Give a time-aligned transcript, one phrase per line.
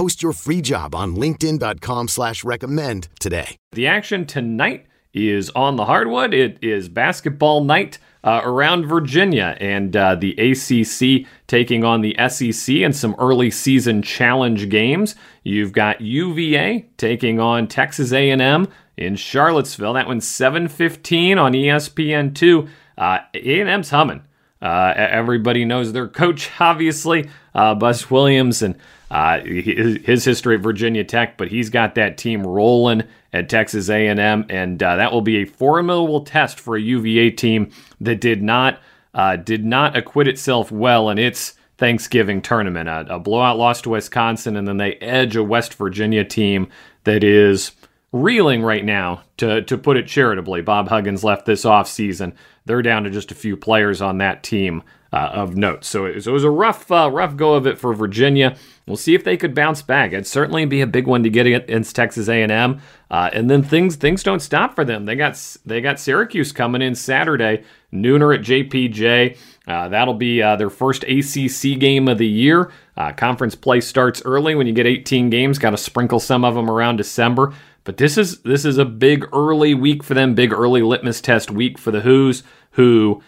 [0.00, 3.58] Post your free job on LinkedIn.com slash recommend today.
[3.72, 6.32] The action tonight is on the hardwood.
[6.32, 12.76] It is basketball night uh, around Virginia and uh, the ACC taking on the SEC
[12.76, 15.16] in some early season challenge games.
[15.44, 19.92] You've got UVA taking on Texas A&M in Charlottesville.
[19.92, 22.70] That one's 7:15 on ESPN2.
[22.96, 24.22] Uh, A&M's humming.
[24.62, 28.76] Uh, everybody knows their coach, obviously, uh, Buzz Williams, and
[29.10, 31.36] uh, his, history at Virginia Tech.
[31.36, 35.44] But he's got that team rolling at Texas A&M, and uh, that will be a
[35.44, 38.80] formidable test for a UVA team that did not
[39.12, 42.88] uh, did not acquit itself well in its Thanksgiving tournament.
[42.88, 46.68] A, a blowout loss to Wisconsin, and then they edge a West Virginia team
[47.04, 47.72] that is
[48.12, 50.62] reeling right now, to, to put it charitably.
[50.62, 52.34] Bob Huggins left this offseason.
[52.64, 55.84] They're down to just a few players on that team uh, of note.
[55.84, 58.56] So it, it was a rough, uh, rough go of it for Virginia.
[58.86, 60.12] We'll see if they could bounce back.
[60.12, 62.80] It'd certainly be a big one to get against Texas A&M.
[63.10, 65.04] Uh, and then things things don't stop for them.
[65.04, 69.36] They got they got Syracuse coming in Saturday, nooner at JPJ.
[69.66, 72.72] Uh, that'll be uh, their first ACC game of the year.
[72.96, 75.58] Uh, conference play starts early when you get 18 games.
[75.58, 77.52] Got to sprinkle some of them around December.
[77.84, 81.50] But this is this is a big early week for them, big early litmus test
[81.50, 83.22] week for the Hoos, who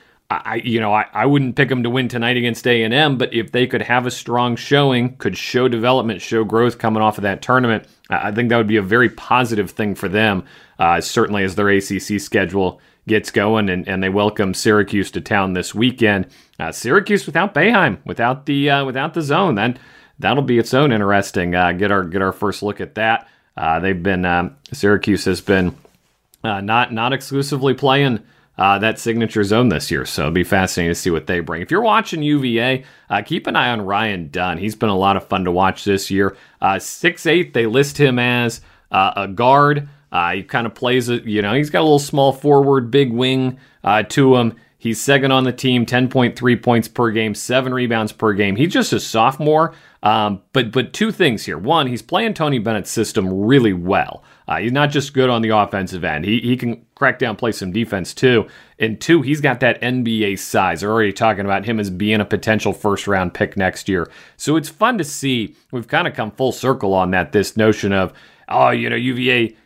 [0.45, 3.19] I you know I, I wouldn't pick them to win tonight against A and M,
[3.19, 7.19] but if they could have a strong showing, could show development, show growth coming off
[7.19, 10.45] of that tournament, I think that would be a very positive thing for them.
[10.79, 15.53] Uh, certainly as their ACC schedule gets going, and, and they welcome Syracuse to town
[15.53, 16.27] this weekend.
[16.59, 19.79] Uh, Syracuse without Boeheim, without the uh, without the zone, then
[20.19, 21.55] that'll be its own interesting.
[21.55, 23.29] Uh, get our get our first look at that.
[23.57, 25.77] Uh, they've been um, Syracuse has been
[26.45, 28.21] uh, not not exclusively playing
[28.63, 31.63] uh, that signature zone this year, so it'll be fascinating to see what they bring.
[31.63, 34.57] If you're watching UVA, uh, keep an eye on Ryan Dunn.
[34.57, 36.37] He's been a lot of fun to watch this year.
[36.61, 38.61] Uh, six eight, they list him as
[38.93, 39.89] uh, a guard.
[40.33, 43.59] he kind of plays it, you know, he's got a little small forward, big wing
[44.11, 44.55] to him.
[44.79, 48.55] He's second on the team, 10.3 points per game, seven rebounds per game.
[48.55, 49.75] He's just a sophomore.
[50.03, 51.57] Um, but but two things here.
[51.57, 54.25] One, he's playing Tony Bennett's system really well.
[54.49, 56.25] Uh, he's not just good on the offensive end.
[56.25, 58.47] He he can crack down, play some defense too.
[58.79, 60.83] And two, he's got that NBA size.
[60.83, 64.09] They're already talking about him as being a potential first round pick next year.
[64.37, 65.57] So it's fun to see.
[65.73, 67.33] We've kind of come full circle on that.
[67.33, 68.13] This notion of
[68.49, 69.57] oh, you know, UVA.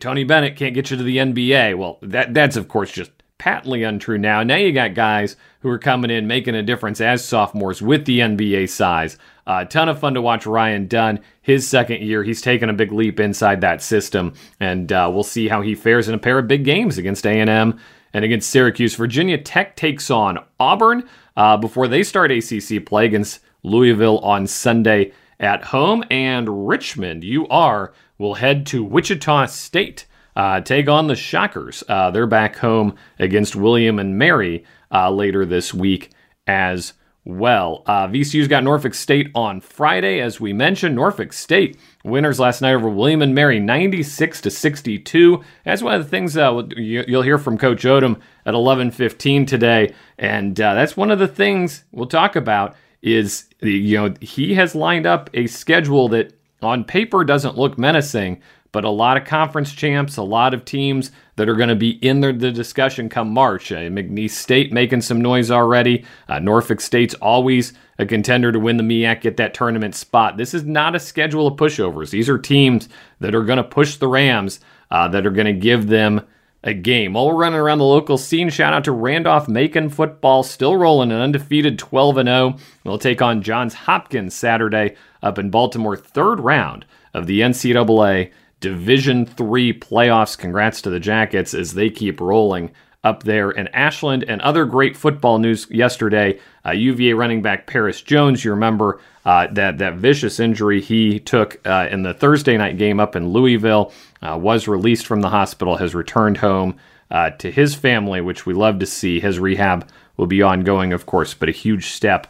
[0.00, 1.78] Tony Bennett can't get you to the NBA.
[1.78, 4.42] Well, that that's of course just patently untrue now.
[4.42, 8.18] Now you got guys who are coming in making a difference as sophomores with the
[8.18, 9.16] NBA size.
[9.50, 11.18] A uh, ton of fun to watch Ryan Dunn.
[11.42, 15.48] His second year, he's taken a big leap inside that system, and uh, we'll see
[15.48, 17.80] how he fares in a pair of big games against A&M
[18.12, 18.94] and against Syracuse.
[18.94, 21.02] Virginia Tech takes on Auburn
[21.36, 25.10] uh, before they start ACC play against Louisville on Sunday
[25.40, 30.06] at home, and Richmond, UR, will head to Wichita State
[30.36, 31.82] uh, take on the Shockers.
[31.88, 36.12] Uh, they're back home against William and Mary uh, later this week
[36.46, 36.92] as
[37.24, 37.82] well.
[37.86, 40.94] Uh, VCU's got Norfolk State on Friday, as we mentioned.
[40.94, 45.42] Norfolk State winners last night over William and Mary, 96 to 62.
[45.64, 50.60] That's one of the things uh, you'll hear from Coach Odom at 11:15 today, and
[50.60, 52.74] uh, that's one of the things we'll talk about.
[53.02, 58.42] Is you know he has lined up a schedule that on paper doesn't look menacing,
[58.72, 61.90] but a lot of conference champs, a lot of teams that are going to be
[62.06, 63.72] in the, the discussion come March.
[63.72, 66.04] Uh, McNeese State making some noise already.
[66.28, 70.36] Uh, Norfolk State's always a contender to win the MEAC, get that tournament spot.
[70.36, 72.10] This is not a schedule of pushovers.
[72.10, 72.88] These are teams
[73.20, 76.26] that are going to push the Rams, uh, that are going to give them
[76.62, 77.14] a game.
[77.14, 81.10] While we're running around the local scene, shout out to Randolph Macon football, still rolling
[81.10, 82.56] an undefeated 12 0.
[82.84, 86.84] They'll take on Johns Hopkins Saturday up in Baltimore, third round
[87.14, 90.36] of the NCAA Division Three playoffs.
[90.36, 92.70] Congrats to the Jackets as they keep rolling
[93.02, 94.24] up there in Ashland.
[94.24, 98.44] And other great football news yesterday: uh, UVA running back Paris Jones.
[98.44, 103.00] You remember uh, that that vicious injury he took uh, in the Thursday night game
[103.00, 103.92] up in Louisville.
[104.22, 106.76] Uh, was released from the hospital, has returned home
[107.10, 109.18] uh, to his family, which we love to see.
[109.18, 112.26] His rehab will be ongoing, of course, but a huge step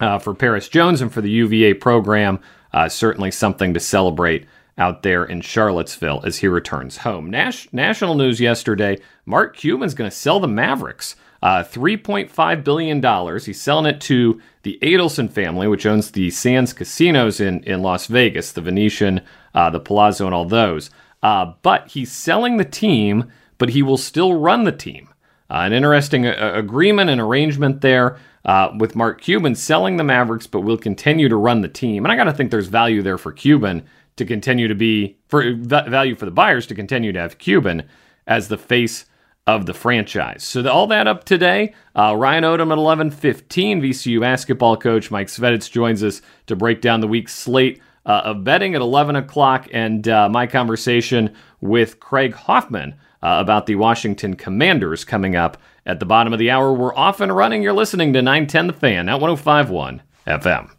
[0.00, 2.40] uh, for Paris Jones and for the UVA program.
[2.88, 4.46] certainly something to celebrate
[4.78, 7.30] out there in Charlottesville as he returns home.
[7.30, 11.16] Nas- national news yesterday Mark Cuban's going to sell the Mavericks.
[11.42, 13.38] Uh, $3.5 billion.
[13.40, 18.06] He's selling it to the Adelson family, which owns the Sands casinos in, in Las
[18.06, 19.22] Vegas, the Venetian,
[19.54, 20.90] uh, the Palazzo, and all those.
[21.22, 25.08] Uh, but he's selling the team, but he will still run the team.
[25.50, 30.46] Uh, an interesting uh, agreement and arrangement there uh, with Mark Cuban selling the Mavericks,
[30.46, 32.04] but will continue to run the team.
[32.04, 33.84] And I got to think there's value there for Cuban
[34.20, 37.88] to continue to be for value for the buyers to continue to have Cuban
[38.26, 39.06] as the face
[39.46, 40.44] of the franchise.
[40.44, 41.74] So all that up today.
[41.96, 43.80] Uh, Ryan Odom at 11:15.
[43.80, 48.44] VCU basketball coach Mike Sveditz joins us to break down the week's slate uh, of
[48.44, 54.36] betting at 11 o'clock, and uh, my conversation with Craig Hoffman uh, about the Washington
[54.36, 55.56] Commanders coming up
[55.86, 56.72] at the bottom of the hour.
[56.72, 57.62] We're off and running.
[57.62, 60.70] You're listening to 910 The Fan at 105.1 FM.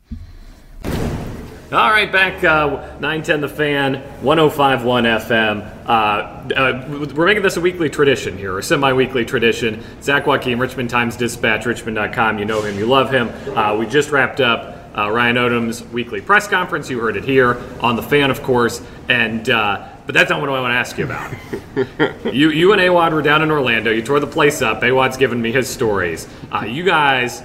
[1.71, 2.68] All right, back uh,
[3.00, 5.85] 910 The Fan, 1051 FM.
[5.85, 9.81] Uh, uh, we're making this a weekly tradition here, a semi weekly tradition.
[10.01, 12.39] Zach Joachim, Richmond Times Dispatch, Richmond.com.
[12.39, 13.29] You know him, you love him.
[13.56, 16.89] Uh, we just wrapped up uh, Ryan Odom's weekly press conference.
[16.89, 18.85] You heard it here on The Fan, of course.
[19.07, 22.25] And uh, but that's not what I want to ask you about.
[22.35, 23.91] you, you and Awad were down in Orlando.
[23.91, 24.83] You tore the place up.
[24.83, 26.27] Awad's given me his stories.
[26.68, 27.41] you guys,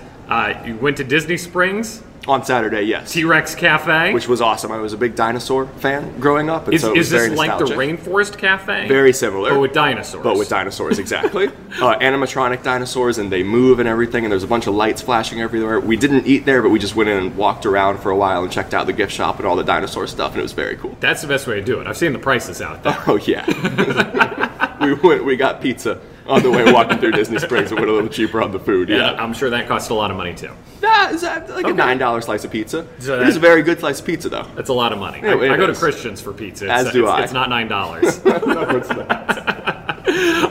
[0.67, 2.03] you went to Disney Springs.
[2.29, 3.13] On Saturday, yes.
[3.13, 4.73] T Rex Cafe, which was awesome.
[4.73, 7.23] I was a big dinosaur fan growing up, and is, so it was is this
[7.27, 8.01] very like the nostalgic.
[8.01, 8.89] Rainforest Cafe?
[8.89, 10.25] Very similar, but with dinosaurs.
[10.25, 11.47] But with dinosaurs, exactly.
[11.81, 14.25] uh, animatronic dinosaurs, and they move and everything.
[14.25, 15.79] And there's a bunch of lights flashing everywhere.
[15.79, 18.43] We didn't eat there, but we just went in and walked around for a while
[18.43, 20.77] and checked out the gift shop and all the dinosaur stuff, and it was very
[20.77, 20.97] cool.
[20.99, 21.87] That's the best way to do it.
[21.87, 22.97] I've seen the prices out there.
[23.09, 23.47] Oh yeah.
[24.81, 25.25] we went.
[25.25, 27.73] We got pizza on the way walking through Disney Springs.
[27.73, 28.89] It went a little cheaper on the food.
[28.89, 30.51] Yeah, I'm sure that cost a lot of money too.
[30.81, 31.71] That is like okay.
[31.71, 32.87] a nine dollar slice of pizza.
[32.99, 34.47] So it is a very good slice of pizza, though.
[34.55, 35.21] That's a lot of money.
[35.23, 35.75] Yeah, I, I go to.
[35.75, 36.71] Christians for pizza.
[36.71, 37.23] As it's, do it's, I.
[37.23, 38.25] It's not nine dollars.
[38.25, 39.97] no, it's not.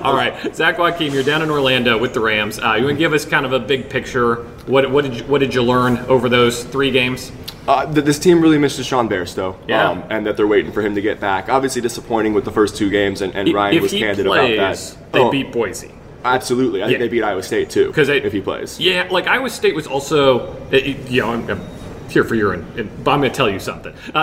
[0.04, 2.60] All right, Zach Joachim, you're down in Orlando with the Rams.
[2.60, 4.44] Uh, you want to give us kind of a big picture?
[4.68, 7.31] What, what did you, what did you learn over those three games?
[7.68, 9.90] Uh, that this team really missed Sean Bairstow, Yeah.
[9.90, 11.50] um, and that they're waiting for him to get back.
[11.50, 14.76] Obviously disappointing with the first two games, and, and Ryan if was candid plays, about
[14.78, 15.12] that.
[15.14, 15.92] they Oh, beat Boise.
[16.24, 17.92] Absolutely, I think they beat Iowa State too.
[17.92, 21.50] 'Cause they- if he plays, Yeah, like Iowa State was also, it- you know, I'm,
[21.50, 21.62] I'm
[22.10, 23.94] here for your, but I'm going to tell you something.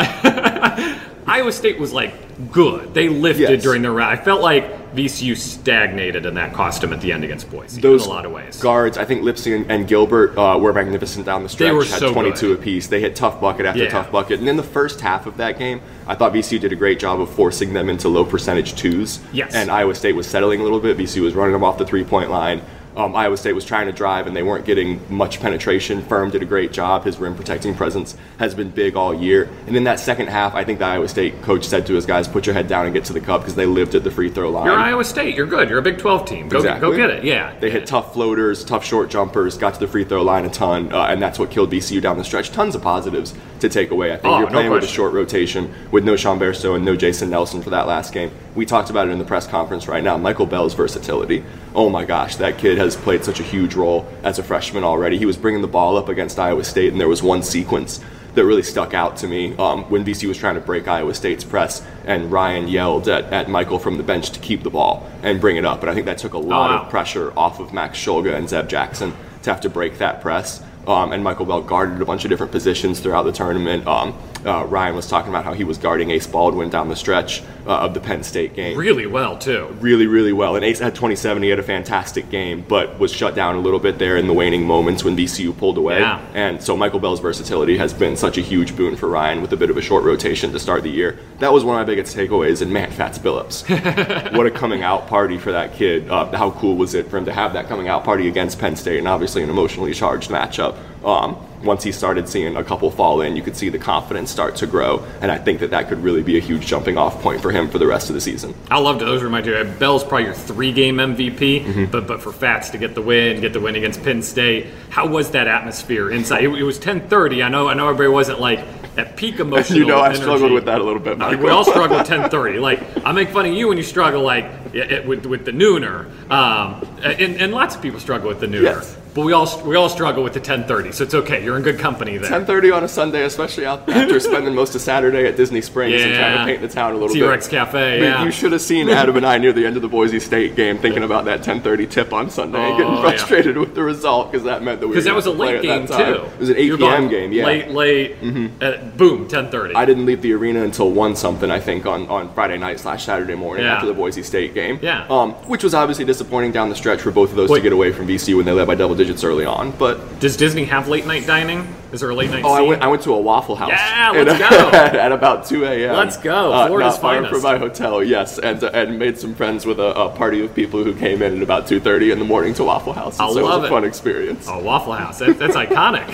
[1.27, 2.13] Iowa State was like
[2.53, 2.95] good.
[2.95, 3.63] They lifted Yes.
[3.63, 4.19] during their round.
[4.19, 8.11] I felt like VCU stagnated in that costume at the end against Boise those in
[8.11, 8.61] a lot of ways.
[8.61, 11.69] guards, I think Lipsey and, and Gilbert uh, were magnificent down the stretch.
[11.69, 12.59] They were had so 22 good.
[12.61, 12.87] apiece.
[12.89, 13.91] They hit tough bucket after Yeah.
[13.91, 16.77] tough bucket, and in the first half of that game, I thought VCU did a
[16.77, 19.21] great job of forcing them into low percentage twos.
[19.33, 19.55] Yes.
[19.55, 20.97] and Iowa State was settling a little bit.
[20.99, 22.61] VCU was running them off the three point line.
[22.97, 26.03] Um, Iowa State was trying to drive and they weren't getting much penetration.
[26.03, 27.05] Firm did a great job.
[27.05, 29.49] His rim protecting presence has been big all year.
[29.67, 32.29] And in that second half, I think the Iowa State coach said to his guys,
[32.29, 34.29] "Put your head down and get to the cup," because they lived at the free
[34.29, 34.67] throw line.
[34.67, 35.35] You're Iowa State.
[35.37, 35.71] You're good.
[35.71, 36.49] You're a Big 12 team.
[36.49, 37.25] Go, get, go get it.
[37.25, 37.55] Yeah.
[37.61, 40.93] They hit tough floaters, tough short jumpers, got to the free throw line a ton,
[40.93, 42.51] uh, and that's what killed VCU down the stretch.
[42.51, 44.13] Tons of positives to take away.
[44.13, 46.85] I think Oh, you're no playing with a short rotation with no Sean Bairstow and
[46.85, 48.31] no Jason Nelson for that last game.
[48.55, 50.19] We talked about it in the press conference right now.
[50.19, 51.45] Michael Belle's versatility.
[51.75, 55.19] Oh my gosh, that kid has played such a huge role as a freshman already.
[55.19, 58.01] He was bringing the ball up against Iowa State, and there was one sequence
[58.35, 61.45] that really stuck out to me um, when VC was trying to break Iowa State's
[61.45, 65.41] press, and Ryan yelled at, at Michael from the bench to keep the ball and
[65.41, 65.81] bring it up.
[65.81, 66.83] And I think that took a lot wow.
[66.83, 70.63] of pressure off of Max Shulga and Zeb Jackson to have to break that press.
[70.87, 73.87] Um, and Michael Belle guarded a bunch of different positions throughout the tournament.
[73.87, 77.43] Um, uh, Ryan was talking about how he was guarding Ace Baldwin down the stretch
[77.67, 79.77] uh, of the Penn State game Really well, too.
[79.81, 80.57] really, really well.
[80.57, 81.43] And Ace had 27.
[81.43, 84.33] He had a fantastic game, but was shut down a little bit there in the
[84.33, 86.01] waning moments when VCU pulled away.
[86.01, 86.21] Yeah.
[86.35, 89.57] And so Michael Belle's versatility has been such a huge boon for Ryan with a
[89.57, 91.19] bit of a short rotation to start the year.
[91.39, 92.63] That was one of my biggest takeaways.
[92.63, 96.09] And man, Fats Billups, what a coming out party for that kid.
[96.11, 98.77] Uh, how cool was it for him to have that coming out party against Penn
[98.77, 100.77] State and obviously an emotionally charged matchup.
[101.05, 104.57] Um, once he started seeing a couple fall in, you could see the confidence start
[104.57, 105.05] to grow.
[105.21, 107.69] And I think that that could really be a huge jumping off point for him
[107.71, 108.53] for the rest of the season.
[108.71, 109.05] I loved it.
[109.05, 109.53] Those remind you.
[109.79, 111.85] Belle's probably your three-game MVP, Mm-hmm.
[111.87, 115.07] but but for Fats to get the win, get the win against Penn State, how
[115.07, 116.43] was that atmosphere inside?
[116.45, 117.45] It, it was 10:30.
[117.45, 118.59] I know I know everybody wasn't like
[118.97, 119.79] at peak emotional.
[119.79, 120.21] You know, I energy.
[120.23, 122.61] struggled with that a little bit, Like, we all struggle with 10:30.
[122.61, 125.53] Like I make fun of you when you struggle like yeah, it- with with the
[125.53, 128.63] nooner, um, and, and lots of people struggle with the nooner.
[128.65, 128.97] Yes.
[129.15, 131.45] But we all we all struggle with the 10:30, so it's okay.
[131.45, 132.31] You're in good company there.
[132.31, 136.39] 10:30 on a Sunday, especially after spending most of Saturday at Disney Springs and trying
[136.39, 137.51] to paint the town a little T-Rex bit.
[137.59, 138.25] Cafe, I mean, yeah.
[138.25, 140.79] You should have seen Adam and I near the end of the Boise State game,
[140.79, 143.11] thinking about that 10:30 tip on Sunday and getting Oh, yeah.
[143.11, 145.87] frustrated with the result because that meant that we Because that was a late game
[145.87, 145.93] too.
[145.95, 147.09] It was an 8 You're p.m.
[147.09, 147.33] game.
[147.33, 147.45] Yeah.
[147.45, 147.75] Mm-hmm.
[147.75, 148.51] Late, late.
[148.63, 149.75] uh, boom, 10:30.
[149.77, 153.05] I didn't leave the arena until one something, I think, on, on Friday night slash
[153.05, 153.75] Saturday morning Yeah.
[153.75, 154.79] after the Boise State game.
[154.81, 155.05] Yeah.
[155.11, 157.59] Um, which was obviously disappointing down the stretch for both of those Wait.
[157.59, 159.73] to get away from VCU when they led by double digits early on.
[159.73, 161.67] But Does Disney have late night dining?
[161.93, 162.45] Is there a late night?
[162.45, 163.71] oh, I went I went to a Waffle House.
[163.71, 164.71] Yeah, let's go.
[164.71, 165.95] at about 2 a.m.
[165.97, 166.53] Let's go.
[166.53, 167.33] Uh, Florida's far finest.
[167.35, 168.03] from my hotel.
[168.03, 171.21] Yes, and uh, and made some friends with a, a party of people who came
[171.21, 173.21] in at about 2:30 in the morning to Waffle House.
[173.21, 173.71] I so it love was a it.
[173.77, 174.47] fun experience.
[174.49, 175.19] Oh, Waffle House.
[175.19, 176.09] That, that's iconic.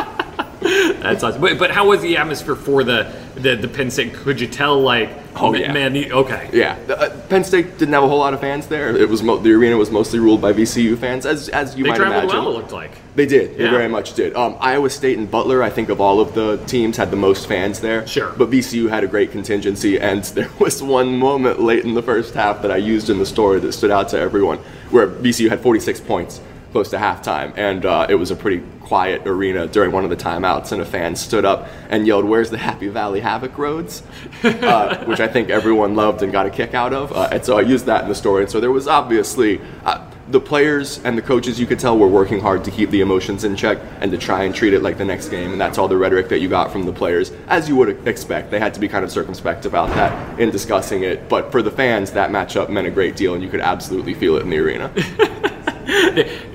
[1.01, 1.41] that's awesome.
[1.41, 4.15] But, but how was the atmosphere for the the, the Penn State?
[4.15, 5.11] Could you tell like?
[5.35, 5.73] Oh, yeah.
[5.73, 6.51] Man, okay.
[6.53, 8.95] Yeah, uh, Penn State didn't have a whole lot of fans there.
[8.95, 11.91] It was mo- the arena was mostly ruled by VCU fans, as as you They
[11.91, 12.29] might imagine.
[12.29, 12.49] well.
[12.51, 12.91] It looked like.
[13.17, 13.57] They did.
[13.57, 13.71] They Yeah.
[13.71, 14.35] very much did.
[14.37, 17.47] Um, Iowa State and Butler, I think, of all of the teams, had the most
[17.47, 18.07] fans there.
[18.07, 18.33] Sure.
[18.37, 22.35] But VCU had a great contingency, and there was one moment late in the first
[22.35, 24.59] half that I used in the story that stood out to everyone,
[24.91, 26.41] where VCU had 46 points
[26.73, 30.17] close to halftime, and uh, it was a pretty quiet arena during one of the
[30.17, 34.03] timeouts, and a fan stood up and yelled, "Where's the Happy Valley Havoc Rhodes?"
[34.43, 37.13] uh, which I think everyone loved and got a kick out of.
[37.13, 38.43] Uh, and so I used that in the story.
[38.43, 42.09] And so there was obviously uh, the players and the coaches you could tell were
[42.09, 44.99] working hard to keep the emotions in check and to try and treat it like
[44.99, 45.53] the next game.
[45.53, 48.51] And that's all the rhetoric that you got from the players, as you would expect.
[48.51, 51.29] They had to be kind of circumspect about that in discussing it.
[51.29, 54.37] But for the fans, that matchup meant a great deal, and you could absolutely feel
[54.37, 54.93] it in the arena.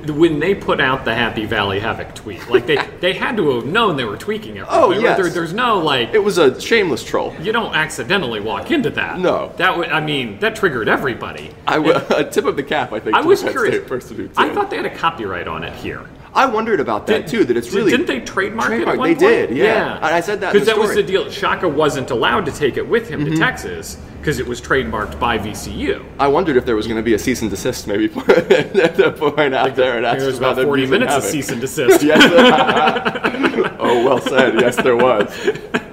[0.07, 3.65] When they put out the Happy Valley Havoc tweet, like they they had to have
[3.65, 4.65] known they were tweaking it.
[4.69, 5.17] Oh, yes.
[5.17, 6.13] There, there's no like.
[6.13, 7.35] it was a shameless troll.
[7.41, 9.19] you don't accidentally walk into that.
[9.19, 9.51] No.
[9.57, 9.89] That would.
[9.89, 11.51] I mean, that triggered everybody.
[11.65, 13.15] I w- a tip of the cap, I think.
[13.15, 13.87] I was curious.
[13.87, 16.07] Person who I thought they had a copyright on it here.
[16.33, 17.43] I wondered about that Did- too.
[17.45, 18.75] That it's really didn't they trademark, it?
[18.75, 19.49] Trademark, one they point?
[19.49, 19.95] did, yeah.
[19.97, 21.29] And I said that because that was the deal.
[21.31, 23.33] Shaka wasn't allowed to take it with him Mm-hmm.
[23.33, 26.05] to Texas because it was trademarked by VCU.
[26.19, 29.15] I wondered if there was going to be a cease and desist, maybe at that
[29.15, 30.03] point out there.
[30.03, 32.03] And There was about about 40 minutes of cease and desist.
[32.03, 32.21] Yes.
[33.79, 34.55] oh, well said.
[34.59, 35.33] Yes, there was.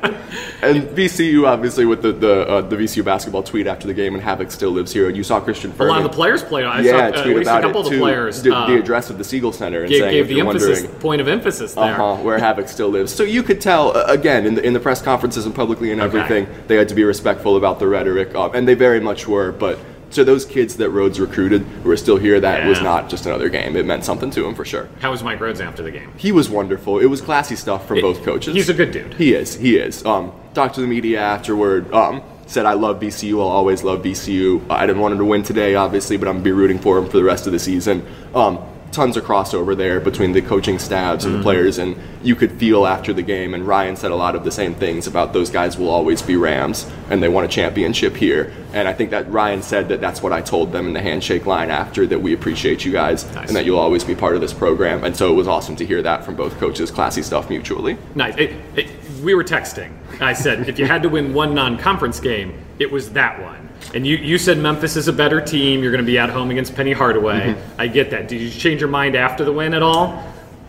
[0.62, 4.22] And VCU, obviously, with the the, uh, the VCU basketball tweet after the game, and
[4.22, 5.08] Havoc still lives here.
[5.08, 6.78] And you saw Christian A lot of the players played on.
[6.78, 8.54] I yeah, saw, uh, tweet at least a about couple it of the players the,
[8.54, 11.28] uh, the address of the Siegel Center and gave, saying gave the emphasis point of
[11.28, 11.84] emphasis there.
[11.84, 13.14] uh-huh, where Havoc still lives.
[13.14, 16.00] So you could tell uh, again in the in the press conferences and publicly and
[16.00, 16.18] Okay.
[16.18, 19.52] everything, they had to be respectful about the rhetoric, um, and they very much were.
[19.52, 19.78] But
[20.14, 23.48] to those kids that Rhodes recruited who are still here, that was not just another
[23.48, 23.76] game.
[23.76, 24.88] It meant something to him for sure.
[25.00, 26.12] How was Mike Rhodes after the game?
[26.16, 26.98] He was wonderful.
[26.98, 28.54] It was classy stuff from both coaches.
[28.54, 29.14] He's a good dude.
[29.14, 29.54] He is.
[29.54, 30.04] He is.
[30.04, 31.92] Um, talked to the media afterward.
[31.92, 33.40] Um, said, "I love VCU.
[33.40, 34.62] I'll always love VCU.
[34.70, 37.06] I didn't want him to win today, obviously, but I'm gonna be rooting for him
[37.06, 38.04] for the rest of the season."
[38.34, 38.58] Um,
[38.94, 41.44] tons of crossover there between the coaching staffs and the mm-hmm.
[41.44, 43.52] players, and you could feel after the game.
[43.54, 46.36] And Ryan said a lot of the same things about those guys will always be
[46.36, 48.52] Rams, and they won a championship here.
[48.72, 51.46] And I think that Ryan said that that's what I told them in the handshake
[51.46, 53.48] line after that we appreciate you guys Nice.
[53.48, 55.04] and that you'll always be part of this program.
[55.04, 56.90] And so it was awesome to hear that from both coaches.
[56.90, 57.98] Classy stuff mutually.
[58.14, 58.36] Nice.
[58.36, 59.92] It- it- we were texting.
[60.20, 63.68] I said, if you had to win one non-conference game, it was that one.
[63.94, 65.82] And you, you said Memphis is a better team.
[65.82, 67.54] You're going to be at home against Penny Hardaway.
[67.54, 67.80] Mm-hmm.
[67.80, 68.28] I get that.
[68.28, 70.22] Did you change your mind after the win at all?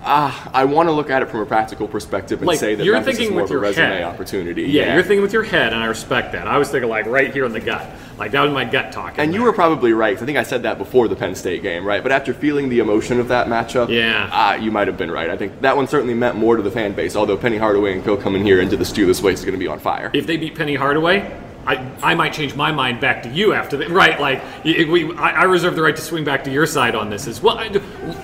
[0.08, 2.94] I want to look at it from a practical perspective and Like, say that you're
[2.94, 4.04] Memphis thinking is more with of a your resume head.
[4.04, 4.64] opportunity.
[4.64, 6.48] Yeah, you're thinking with your head, and I respect that.
[6.48, 7.90] I was thinking like right here in the gut.
[8.18, 9.20] Like that was my gut talking.
[9.20, 10.16] And you were probably right.
[10.22, 12.02] I think I said that before the Penn State game, right?
[12.02, 14.30] But after feeling the emotion of that matchup, Yeah.
[14.32, 15.30] uh, you might have been right.
[15.30, 17.16] I think that one certainly meant more to the fan base.
[17.16, 19.60] Although Penny Hardaway and Co coming here into the stew, this place is going to
[19.60, 20.12] be on fire.
[20.14, 23.76] if they beat Penny Hardaway, I, I might change my mind back to you after
[23.78, 23.90] that.
[23.90, 27.10] Right, like we, I, I reserve the right to swing back to your side on
[27.10, 27.58] this as well.
[27.58, 27.70] I,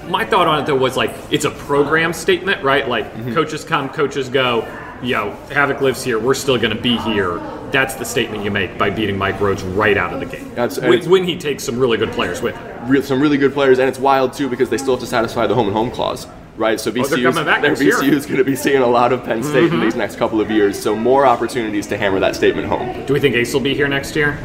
[0.08, 2.88] my thought on it though was like it's a program statement, right?
[2.88, 3.34] Like Mm-hmm.
[3.34, 4.68] coaches come, coaches go.
[5.02, 6.20] Yo, Havoc lives here.
[6.20, 7.40] We're still going to be here.
[7.72, 10.52] That's the statement you make by beating Mike Rhodes right out of the game.
[10.56, 12.90] That's- when, when he takes some really good players with him.
[12.90, 15.48] Real, some really good players, and it's wild too because they still have to satisfy
[15.48, 16.28] the home and home clause.
[16.58, 17.94] Right, so Oh, they're VCU coming back next year.
[17.96, 18.14] Mm-hmm.
[18.14, 20.52] is going to be seeing a lot of Penn State in these next couple of
[20.52, 20.78] years.
[20.80, 23.06] So more opportunities to hammer that statement home.
[23.06, 24.38] Do we think Ace will be here next year?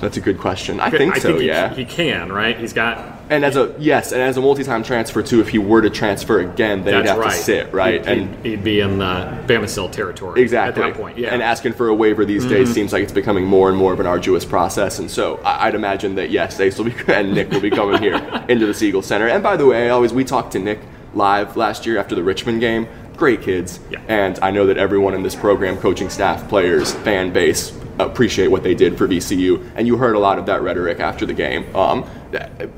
[0.00, 0.80] That's a good question.
[0.80, 1.28] I think I so.
[1.28, 1.74] think he, yeah.
[1.74, 2.58] he can, right?
[2.58, 2.98] He's got
[3.30, 6.40] And as a yes, and as a multi-time transfer too, if he were to transfer
[6.40, 7.30] again, then he'd have right.
[7.32, 11.00] to sit right He'd, and he'd, he'd be in the Bamisile territory exactly at that
[11.00, 11.18] point.
[11.18, 11.34] Yeah, Mm-hmm.
[11.34, 14.00] And asking for a waiver these days seems like it's becoming more and more of
[14.00, 14.98] an arduous process.
[14.98, 18.14] And so I'd imagine that yes, Ace will be and Nick will be coming here
[18.48, 19.28] into the Siegel Center.
[19.28, 20.80] And by the way, I always we talked to Nick
[21.14, 22.86] live last year after the Richmond game.
[23.16, 24.00] great kids, Yeah.
[24.06, 28.62] and I know that everyone in this program, coaching staff, players, fan base, appreciate what
[28.62, 29.70] they did for VCU.
[29.74, 31.74] And you heard a lot of that rhetoric after the game.
[31.74, 32.08] Um,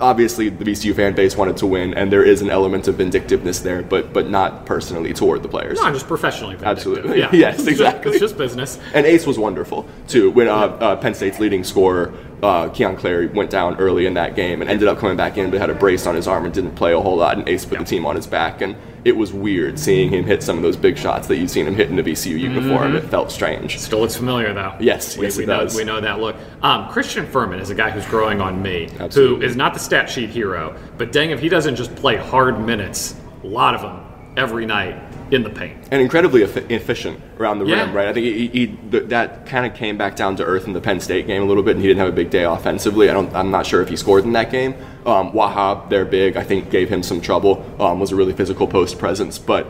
[0.01, 3.61] obviously, the VCU fan base wanted to win, and there is an element of vindictiveness
[3.61, 5.81] there, but but not personally toward the players.
[5.81, 6.57] No, just professionally.
[6.63, 7.19] Absolutely.
[7.19, 7.31] Yeah.
[7.41, 8.13] Yes, exactly.
[8.13, 8.79] It's just business.
[8.93, 10.31] And Ace was wonderful too.
[10.31, 12.13] When uh, uh, Penn State's leading scorer,
[12.43, 15.51] uh, Kanye Clary, went down early in that game and ended up coming back in,
[15.51, 17.39] but had a brace on his arm and didn't play a whole lot.
[17.39, 20.43] And Ace put the team on his back, and it was weird seeing him hit
[20.43, 22.95] some of those big shots that you've seen him hit in the VCU uniform.
[22.97, 23.79] It felt strange.
[23.79, 24.75] Still looks familiar though.
[24.81, 25.75] Yes, we, yes, we it know, does.
[25.75, 26.37] We know that look.
[26.63, 29.47] Um, Christian Fermin is a guy who's growing on me, who Absolutely.
[29.47, 33.17] is not the stat sheet hero, but dang if he doesn't just play hard minutes,
[33.43, 34.05] a lot of them
[34.37, 35.80] every night in the paint.
[35.91, 37.83] And incredibly effi- efficient around the Yeah.
[37.87, 38.07] rim, right?
[38.09, 40.81] I think he, he, th- that kind of came back down to earth in the
[40.81, 43.11] Penn State game a little bit, and he didn't have a big day offensively.
[43.11, 44.75] I don't, I'm not sure if he scored in that game.
[45.07, 47.65] Um, Wahab, their big, I think gave him some trouble.
[47.81, 49.67] Um, was a really physical post presence, but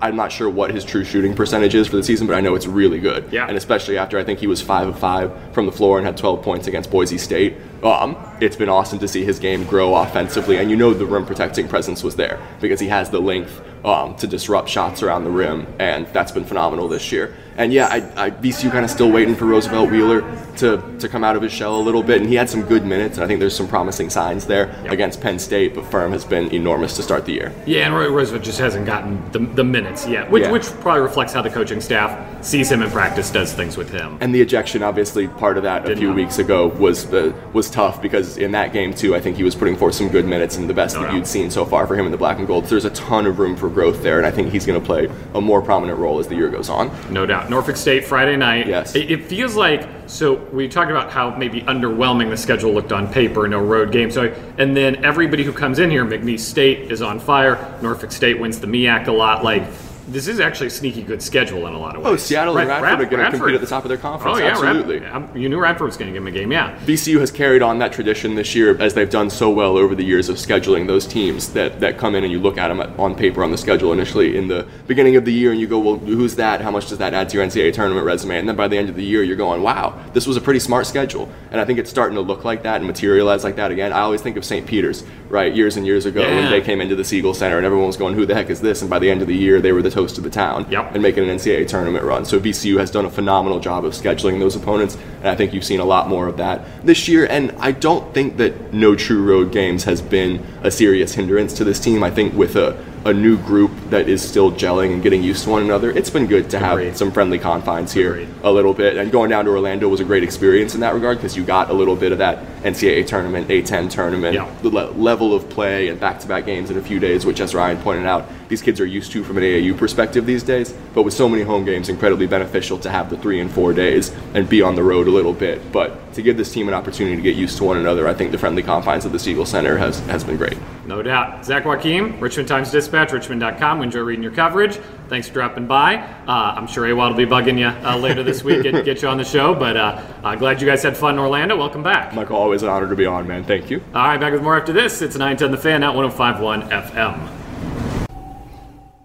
[0.00, 2.54] I'm not sure what his true shooting percentage is for the season, but I know
[2.54, 3.28] it's really good.
[3.32, 3.46] Yeah.
[3.48, 6.16] And especially after I think he was five of five from the floor and had
[6.16, 7.56] 12 points against Boise State.
[7.82, 11.26] Um, it's been awesome to see his game grow offensively, and you know the rim
[11.26, 15.30] protecting presence was there because he has the length um, to disrupt shots around the
[15.30, 17.34] rim, and that's been phenomenal this year.
[17.58, 20.20] And yeah, I, I, VCU kind of still waiting for Roosevelt Wheeler
[20.58, 22.84] to, to come out of his shell a little bit, and he had some good
[22.86, 26.24] minutes, and I think there's some promising signs there against Penn State, but Firm has
[26.24, 27.52] been enormous to start the year.
[27.66, 30.50] Yeah, and Roy Roosevelt just hasn't gotten the, the minutes yet, which, Yeah.
[30.52, 34.18] which probably reflects how the coaching staff sees him in practice, does things with him.
[34.20, 36.16] And the ejection, obviously, part of that a Didn't few help.
[36.16, 39.54] weeks ago was uh, was tough because in that game too, I think he was
[39.56, 41.16] putting forth some good minutes and the best No that doubt.
[41.16, 42.64] you'd seen so far for him in the black and gold.
[42.64, 44.84] So there's a ton of room for growth there, and I think he's going to
[44.86, 46.90] play a more prominent role as the year goes on.
[47.12, 47.47] No doubt.
[47.50, 48.66] Norfolk State Friday night.
[48.66, 48.94] Yes.
[48.94, 53.12] It, it feels like so we talked about how maybe underwhelming the schedule looked on
[53.12, 54.10] paper, no road game.
[54.10, 57.78] So and then everybody who comes in here, McNeese State is on fire.
[57.82, 59.44] Norfolk State wins the MEAC a lot.
[59.44, 59.64] Like
[60.08, 62.22] this is actually a sneaky good schedule in a lot of oh, ways.
[62.22, 64.38] Oh, Seattle and Rad- Radford are going to compete at the top of their conference.
[64.38, 65.40] Oh yeah, absolutely.
[65.40, 66.50] you knew Radford was going to give him a game.
[66.50, 66.78] Yeah.
[66.86, 70.04] VCU has carried on that tradition this year as they've done so well over the
[70.04, 73.14] years of scheduling those teams that, that come in and you look at them on
[73.14, 75.96] paper on the schedule initially in the beginning of the year and you go, well,
[75.96, 76.60] who's that?
[76.60, 78.38] How much does that add to your NCAA tournament resume?
[78.38, 80.60] And then by the end of the year, you're going, wow, this was a pretty
[80.60, 81.30] smart schedule.
[81.50, 83.92] And I think it's starting to look like that and materialize like that again.
[83.92, 84.66] I always think of St.
[84.66, 86.34] Peter's, right, years and years ago Yeah.
[86.36, 88.60] when they came into the Siegel Center and everyone was going, who the heck is
[88.60, 88.80] this?
[88.80, 90.94] And by the end of the year, they were the toast of the town Yep.
[90.94, 92.24] and making an NCAA tournament run.
[92.24, 95.64] So VCU has done a phenomenal job of scheduling those opponents, and I think you've
[95.64, 97.26] seen a lot more of that this year.
[97.28, 101.64] And I don't think that no true road games has been a serious hindrance to
[101.64, 102.04] this team.
[102.04, 105.50] I think with a, a new group that is still gelling and getting used to
[105.50, 106.96] one another, it's been good to have Agreed.
[106.96, 108.28] some friendly confines here Agreed.
[108.42, 108.96] a little bit.
[108.96, 111.70] And going down to Orlando was a great experience in that regard because you got
[111.70, 114.48] a little bit of that NCAA tournament, A10 tournament, Yeah.
[114.62, 117.78] the le- level of play and back-to-back games in a few days, which, as Ryan
[117.78, 120.74] pointed out, these kids are used to from an AAU perspective these days.
[120.94, 124.10] But with so many home games, incredibly beneficial to have the three and four days
[124.34, 125.70] and be on the road a little bit.
[125.72, 128.32] But to give this team an opportunity to get used to one another, I think
[128.32, 130.56] the friendly confines of the Siegel Center has, has been great.
[130.86, 131.44] No doubt.
[131.44, 133.78] Zach Joachim, Richmond Times Dispatch, richmond.com.
[133.78, 134.76] We enjoy reading your coverage.
[135.08, 135.96] Thanks for dropping by.
[135.96, 139.08] Uh, I'm sure Awad will be bugging you uh, later this week, get, get you
[139.08, 139.54] on the show.
[139.54, 141.56] But uh, uh, glad you guys had fun in Orlando.
[141.56, 142.14] Welcome back.
[142.14, 143.44] Michael, always an honor to be on, man.
[143.44, 143.82] Thank you.
[143.94, 145.02] All right, back with more after this.
[145.02, 147.38] It's 910 The Fan, at 1051 FM.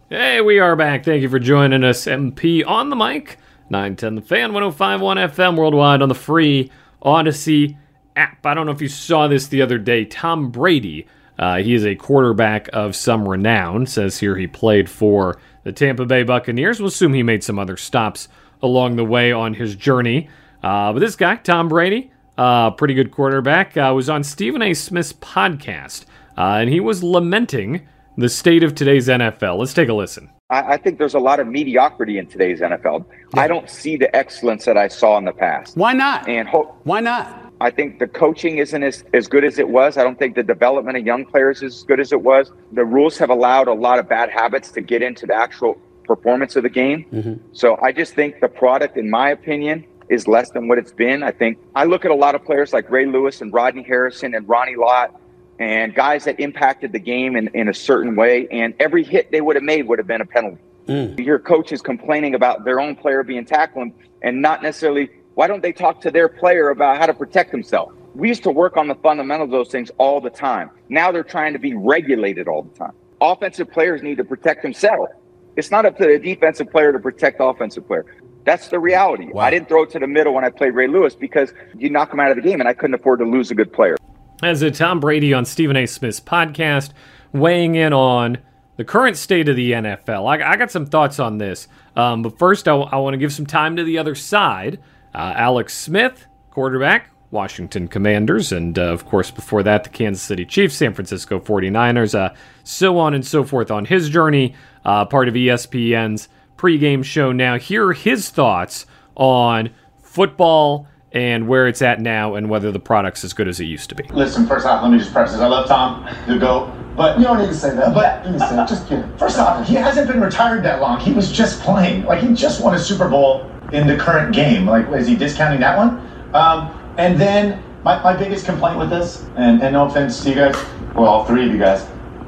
[0.10, 1.04] Hey, we are back.
[1.06, 3.38] Thank you for joining us, MP on the mic.
[3.70, 7.78] 910 The Fan, 1051 FM, worldwide on the free Audacy
[8.16, 8.46] app.
[8.46, 10.06] I don't know if you saw this the other day.
[10.06, 11.08] Tom Brady,
[11.40, 13.86] uh, he is a quarterback of some renown.
[13.86, 16.80] Says here he played for the Tampa Bay Buccaneers.
[16.80, 18.28] We'll assume he made some other stops
[18.62, 20.30] along the way on his journey.
[20.62, 24.74] Uh, but this guy, Tom Brady, uh, pretty good quarterback, uh, was on Stephen A.
[24.74, 26.06] Smith's podcast,
[26.38, 29.58] uh, and he was lamenting the state of today's NFL.
[29.58, 30.30] Let's take a listen.
[30.50, 33.06] I, I think there's a lot of mediocrity in today's NFL.
[33.36, 35.76] I don't see the excellence that I saw in the past.
[35.76, 36.30] Why not?
[36.30, 37.43] And ho- Why not?
[37.64, 39.96] I think the coaching isn't as, as good as it was.
[39.96, 42.52] I don't think the development of young players is as good as it was.
[42.74, 46.58] The rules have allowed a lot of bad habits to get into the actual performance
[46.58, 47.06] of the game.
[47.14, 47.34] Mm-hmm.
[47.54, 51.24] So I just think the product, in my opinion, is less than what it's been.
[51.24, 54.36] I think I look at a lot of players like Ray Lewis and Rodney Harrison
[54.36, 55.18] and Ronnie Lott
[55.58, 58.46] and guys that impacted the game in, in a certain way.
[58.52, 60.62] And every hit they would have made would have been a penalty.
[60.90, 61.18] Mm.
[61.18, 65.62] You hear coaches complaining about their own player being tackled and not necessarily why don't
[65.62, 67.92] they talk to their player about how to protect himself?
[68.16, 70.70] We used to work on the fundamentals of those things all the time.
[70.90, 72.94] Now they're trying to be regulated all the time.
[73.22, 75.12] Offensive players need to protect themselves.
[75.56, 78.06] It's not up to the defensive player to protect the offensive player.
[78.46, 79.30] That's the reality.
[79.38, 82.12] I didn't throw it to the middle when I played Ray Lewis because you knock
[82.14, 83.96] him out of the game and I couldn't afford to lose a good player.
[84.42, 85.86] As a Tom Brady on Stephen A.
[85.86, 86.92] Smith's podcast,
[87.32, 88.40] weighing in on
[88.76, 90.28] the current state of the NFL.
[90.28, 91.68] I, I got some thoughts on this.
[91.96, 94.80] Um, but first, I, I want to give some time to the other side.
[95.14, 100.46] Uh, Alex Smith, quarterback, Washington Commanders, and uh, of course, before that, the Kansas City
[100.46, 104.54] Chiefs, San Francisco 49ers, uh, so on and so forth on his journey,
[104.86, 107.58] uh, part of ESPN's pregame show now.
[107.58, 109.72] Here are his thoughts on
[110.02, 113.90] football and where it's at now and whether the product's as good as it used
[113.90, 114.04] to be.
[114.10, 115.42] Listen, first off, let me just preface this.
[115.42, 117.94] I love Tom, the GOAT, but You don't need to say that.
[117.94, 118.38] But you.
[118.38, 119.18] Just kidding.
[119.18, 121.00] First off, he hasn't been retired that long.
[121.00, 122.06] He was just playing.
[122.06, 124.66] Like he just won a Super Bowl in the current game.
[124.68, 126.00] Like, is he discounting that one?
[126.34, 130.36] Um, and then my, my biggest complaint with this, and, and no offense to you
[130.36, 130.56] guys,
[130.96, 131.82] well, all three of you guys,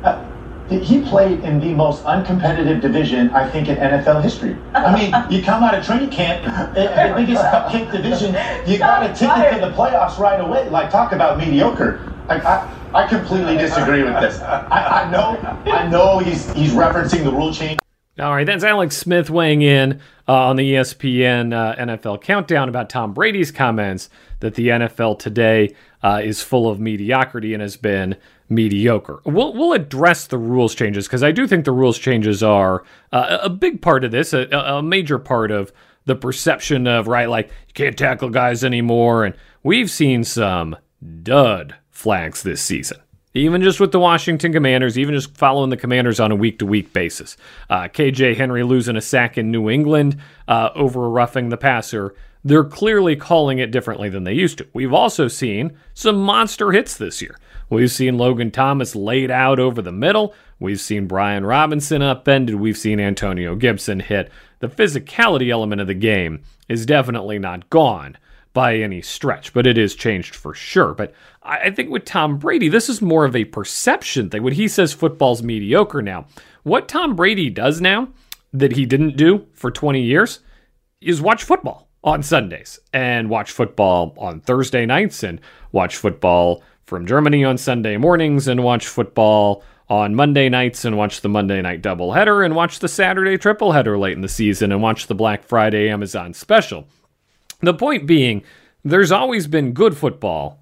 [0.04, 0.24] uh,
[0.68, 4.58] he played in the most uncompetitive division, I think, in NFL history.
[4.74, 8.36] I mean, you come out of training camp, uh, the biggest cupcake division,
[8.68, 10.68] you got a ticket to the playoffs right away.
[10.70, 12.12] Like, talk about mediocre.
[12.28, 14.42] I, I, I completely disagree with this.
[14.42, 17.80] I, I know, I know he's he's referencing the rule change.
[18.18, 22.90] All right, that's Alex Smith weighing in uh, on the ESPN uh, NFL Countdown about
[22.90, 28.16] Tom Brady's comments that the NFL today uh, is full of mediocrity and has been
[28.48, 29.20] mediocre.
[29.26, 33.40] We'll, we'll address the rules changes because I do think the rules changes are uh,
[33.42, 35.74] a big part of this, a, a major part of
[36.06, 39.26] the perception of, right, like you can't tackle guys anymore.
[39.26, 40.78] And we've seen some
[41.22, 43.00] dud flags this season.
[43.36, 46.66] Even just with the Washington Commanders, even just following the Commanders on a week to
[46.66, 47.36] week basis.
[47.70, 50.18] Uh, KJ Henry losing a sack in New England
[50.48, 52.16] uh, over roughing the passer.
[52.46, 54.68] They're clearly calling it differently than they used to.
[54.72, 57.38] We've also seen some monster hits this year.
[57.70, 60.34] We've seen Logan Thomas laid out over the middle.
[60.60, 62.56] We've seen Brian Robinson upended.
[62.56, 64.32] We've seen Antonio Gibson hit.
[64.60, 68.18] The physicality element of the game is definitely not gone
[68.56, 70.94] by any stretch, but it is changed for sure.
[70.94, 71.14] But
[71.46, 74.42] I think with Tom Brady, this is more of a perception thing.
[74.42, 76.26] When he says football's mediocre now,
[76.64, 78.10] what Tom Brady does now
[78.52, 80.40] that he didn't do for 20 years
[81.02, 85.40] is watch football on Sundays and watch football on Thursday nights and
[85.72, 91.22] watch football from Germany on Sunday mornings and watch football on Monday nights and watch
[91.22, 95.06] the Monday night doubleheader and watch the Saturday tripleheader late in the season and watch
[95.06, 96.88] the Black Friday Amazon special.
[97.62, 98.44] The point being,
[98.84, 100.60] there's always been good football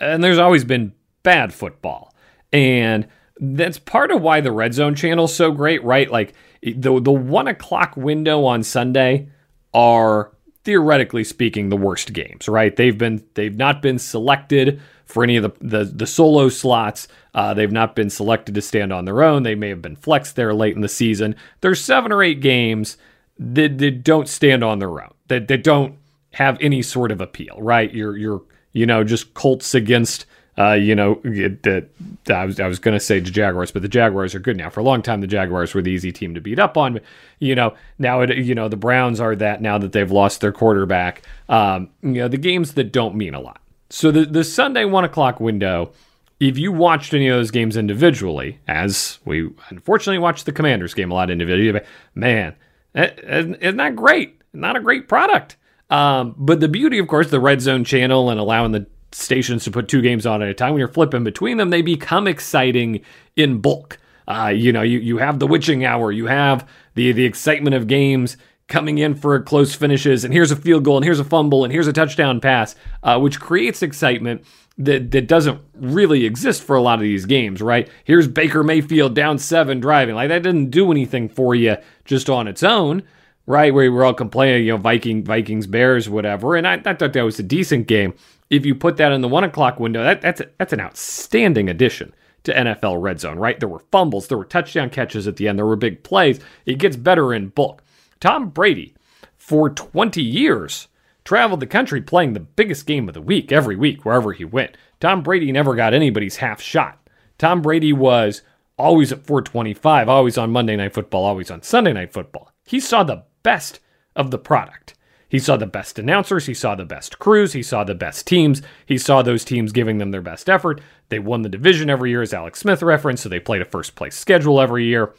[0.00, 2.14] and there's always been bad football.
[2.52, 3.06] And
[3.40, 6.10] that's part of why the Red Zone channel's so great, right?
[6.10, 9.28] Like the the one o'clock window on Sunday
[9.72, 10.32] are
[10.64, 12.74] theoretically speaking the worst games, right?
[12.74, 17.08] They've been they've not been selected for any of the the, the solo slots.
[17.34, 19.42] Uh, they've not been selected to stand on their own.
[19.42, 21.36] They may have been flexed there late in the season.
[21.60, 22.96] There's seven or eight games
[23.38, 25.14] that, that don't stand on their own.
[25.28, 25.96] That that don't
[26.34, 27.92] have any sort of appeal, right?
[27.92, 30.26] You're you're you know just Colts against
[30.58, 31.88] uh, you know that
[32.28, 34.68] I was I was going to say the Jaguars, but the Jaguars are good now.
[34.68, 36.94] For a long time, the Jaguars were the easy team to beat up on.
[36.94, 37.02] But
[37.38, 40.52] you know now it you know the Browns are that now that they've lost their
[40.52, 41.22] quarterback.
[41.48, 43.60] Um, you know the games that don't mean a lot.
[43.88, 45.92] So the the Sunday one o'clock window.
[46.40, 51.10] If you watched any of those games individually, as we unfortunately watched the Commanders game
[51.10, 51.82] a lot individually,
[52.14, 52.54] man,
[52.94, 54.40] isn't that great?
[54.54, 55.56] Not a great product.
[55.90, 59.70] Um, but the beauty, of course, the red zone channel and allowing the stations to
[59.70, 63.00] put two games on at a time, when you're flipping between them, they become exciting
[63.36, 63.98] in bulk.
[64.28, 67.88] Uh, you know, you, you have the witching hour, you have the the excitement of
[67.88, 68.36] games
[68.68, 71.72] coming in for close finishes, and here's a field goal, and here's a fumble, and
[71.72, 74.44] here's a touchdown pass, uh, which creates excitement
[74.78, 77.88] that that doesn't really exist for a lot of these games, right?
[78.04, 82.46] Here's Baker Mayfield down seven driving, like that didn't do anything for you just on
[82.46, 83.02] its own
[83.46, 83.72] right?
[83.74, 86.56] Where we're all complaining, you know, Viking, Vikings, Bears, whatever.
[86.56, 88.14] And I, I, thought that was a decent game.
[88.48, 91.68] If you put that in the one o'clock window, that, that's a, that's an outstanding
[91.68, 92.12] addition
[92.44, 93.58] to NFL Red Zone, right?
[93.58, 96.40] There were fumbles, there were touchdown catches at the end, there were big plays.
[96.66, 97.82] It gets better in bulk.
[98.18, 98.94] Tom Brady,
[99.36, 100.88] for 20 years,
[101.24, 104.76] traveled the country playing the biggest game of the week every week, wherever he went.
[105.00, 106.98] Tom Brady never got anybody's half shot.
[107.38, 108.42] Tom Brady was
[108.76, 112.52] always at 425, always on Monday Night Football, always on Sunday Night Football.
[112.64, 113.80] He saw the best
[114.16, 114.94] of the product.
[115.30, 118.62] He saw the best announcers, he saw the best crews, he saw the best teams,
[118.84, 120.80] he saw those teams giving them their best effort.
[121.08, 123.94] They won the division every year, as Alex Smith referenced, so they played a first
[123.94, 125.14] place schedule every year.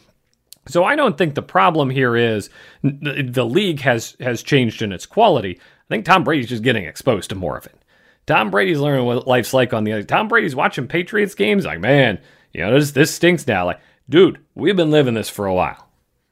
[0.68, 2.50] So I don't think the problem here is
[2.84, 5.58] the league has has changed in its quality.
[5.60, 7.76] I think Tom Brady's just getting exposed to more of it.
[8.28, 10.04] Tom Brady's learning what life's like on the other.
[10.04, 12.20] Tom Brady's watching Patriots games like, man,
[12.54, 13.66] you know, this this stinks now.
[13.66, 13.80] Like,
[14.10, 15.88] dude, we've been living this for a while.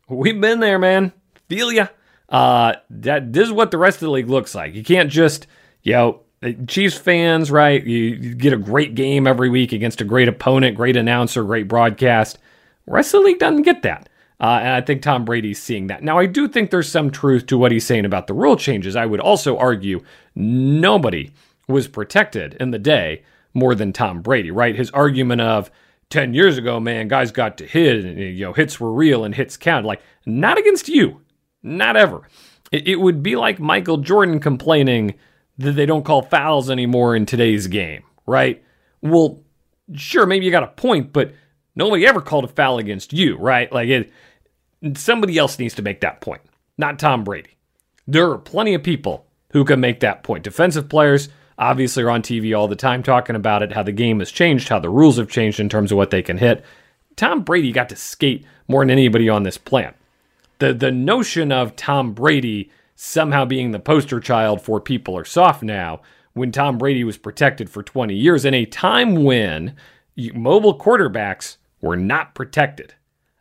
[0.10, 1.14] We've been there, man
[1.50, 1.88] feel.
[2.30, 4.76] Uh, that this is what the rest of the league looks like.
[4.76, 5.48] You can't just,
[5.82, 6.22] you know,
[6.68, 7.84] Chiefs fans, right?
[7.84, 11.68] You, you get a great game every week against a great opponent, great announcer, great
[11.68, 12.38] broadcast.
[12.86, 14.08] rest of the league doesn't get that.
[14.40, 16.02] Uh, and I think Tom Brady's seeing that.
[16.02, 18.96] Now, I do think there's some truth to what he's saying about the rule changes.
[18.96, 20.02] I would also argue
[20.34, 21.32] nobody
[21.68, 24.76] was protected in the day more than Tom Brady, right?
[24.76, 25.70] His argument of
[26.10, 29.36] 10 years ago, man, guys got to hit, and, you know, hits were real and
[29.36, 29.86] hits count.
[29.86, 31.20] Like, not against you.
[31.62, 32.22] Not ever.
[32.72, 35.16] It, it would be like Michael Jordan complaining
[35.58, 38.64] that they don't call fouls anymore in today's game, right?
[39.02, 39.42] Well,
[39.94, 41.34] sure, maybe you got a point, but
[41.76, 43.72] nobody ever called a foul against you, right?
[43.72, 44.12] Like, it,
[44.96, 46.42] somebody else needs to make that point,
[46.78, 47.58] not Tom Brady.
[48.08, 50.44] There are plenty of people who can make that point.
[50.44, 54.20] Defensive players obviously are on TV all the time talking about it, how the game
[54.20, 56.64] has changed, how the rules have changed in terms of what they can hit.
[57.16, 59.96] Tom Brady got to skate more than anybody on this planet.
[60.60, 65.64] The the notion of Tom Brady somehow being the poster child for people are soft
[65.64, 66.02] now
[66.34, 69.76] when Tom Brady was protected for 20 years in a time when
[70.34, 72.94] mobile quarterbacks were not protected.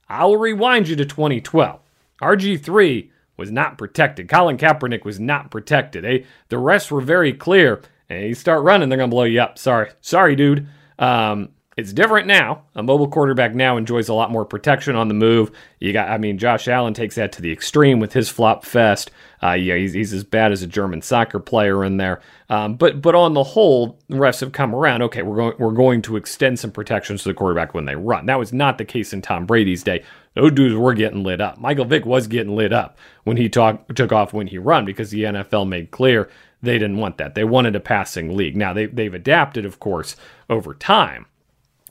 [0.09, 1.81] I'll rewind you to 2012.
[2.22, 4.28] RG3 was not protected.
[4.28, 6.04] Colin Kaepernick was not protected.
[6.04, 6.20] Eh?
[6.48, 7.83] The rest were very clear.
[8.09, 9.59] Hey, you start running, they're going to blow you up.
[9.59, 9.90] Sorry.
[10.00, 10.66] Sorry, dude.
[10.98, 12.64] Um, it's different now.
[12.74, 15.52] A mobile quarterback now enjoys a lot more protection on the move.
[15.78, 19.12] You got, I mean, Josh Allen takes that to the extreme with his flop fest.
[19.40, 22.20] Uh, yeah, he's, he's as bad as a German soccer player in there.
[22.50, 25.02] Um, but but on the whole, refs have come around.
[25.02, 28.26] Okay, we're going we're going to extend some protections to the quarterback when they run.
[28.26, 30.02] That was not the case in Tom Brady's day.
[30.34, 31.58] Those dudes were getting lit up.
[31.58, 35.10] Michael Vick was getting lit up when he talk, took off when he run because
[35.10, 36.28] the NFL made clear
[36.60, 37.36] they didn't want that.
[37.36, 38.56] They wanted a passing league.
[38.56, 40.16] Now they they've adapted, of course,
[40.50, 41.26] over time.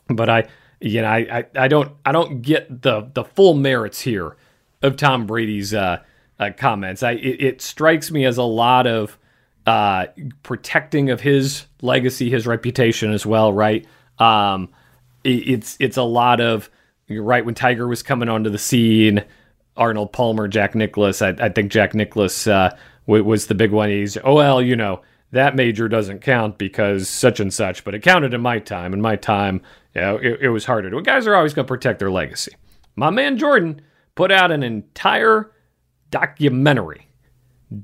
[0.10, 0.48] But I,
[0.80, 4.36] you know, I, I, I don't, I don't get the the full merits here
[4.82, 6.02] of Tom Brady's uh,
[6.39, 7.04] uh, comments.
[7.04, 9.17] I, it, it, strikes me as a lot of
[9.65, 10.08] uh,
[10.43, 13.52] protecting of his legacy, his reputation as well.
[13.52, 13.86] Right?
[14.20, 14.70] Um,
[15.24, 16.70] it, it's it's a lot of
[17.10, 19.24] right when Tiger was coming onto the scene.
[19.76, 21.22] Arnold Palmer, Jack Nicklaus.
[21.22, 23.89] I, I think Jack Nicklaus uh, was the big one.
[23.89, 28.02] He's oh well, you know that major doesn't count because such and such, but it
[28.02, 28.94] counted in my time.
[28.94, 29.62] In my time,
[30.02, 31.02] know, it, it was harder to.
[31.02, 32.54] Guys are always going to protect their legacy.
[32.96, 33.82] My man Jordan
[34.16, 35.52] put out an entire
[36.10, 37.08] documentary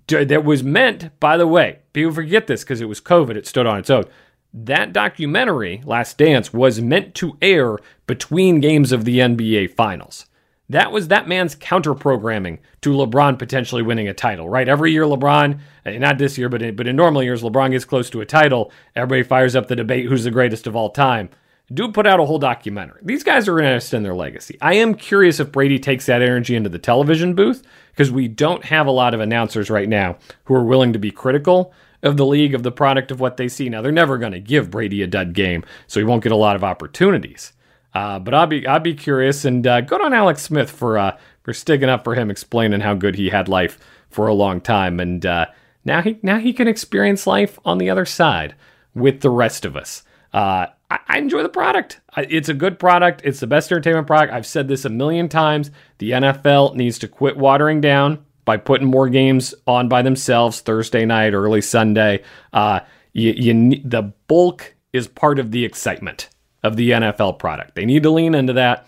[0.07, 3.67] that was meant, by the way, people forget this because it was COVID, it stood
[3.67, 4.05] on its own.
[4.53, 7.77] That documentary, Last Dance, was meant to air
[8.07, 10.27] between games of the NBA Finals.
[10.69, 14.67] That was that man's counter programming to LeBron potentially winning a title, right?
[14.67, 17.85] Every year, LeBron, eh, not this year, but in, but in normal years, LeBron gets
[17.85, 18.71] close to a title.
[18.95, 21.29] Everybody fires up the debate who's the greatest of all time
[21.71, 22.99] do put out a whole documentary.
[23.03, 24.57] These guys are going to extend their legacy.
[24.61, 28.65] I am curious if Brady takes that energy into the television booth because we don't
[28.65, 32.25] have a lot of announcers right now who are willing to be critical of the
[32.25, 33.69] league, of the product, of what they see.
[33.69, 36.37] Now, they're never going to give Brady a dud game, so he won't get a
[36.37, 37.52] lot of opportunities.
[37.93, 41.17] Uh, but I'll be I'll be curious and uh, good on Alex Smith for uh,
[41.43, 43.77] for sticking up for him, explaining how good he had life
[44.09, 45.45] for a long time, and uh,
[45.85, 48.55] now he now he can experience life on the other side
[48.95, 50.03] with the rest of us.
[50.33, 51.99] Uh, I, I enjoy the product.
[52.17, 53.21] It's a good product.
[53.23, 54.33] It's the best entertainment product.
[54.33, 55.69] I've said this a million times.
[55.99, 61.05] The NFL needs to quit watering down by putting more games on by themselves Thursday
[61.05, 62.23] night, early Sunday.
[62.51, 62.81] Uh,
[63.13, 66.29] you, you, the bulk is part of the excitement
[66.63, 67.75] of the NFL product.
[67.75, 68.87] They need to lean into that.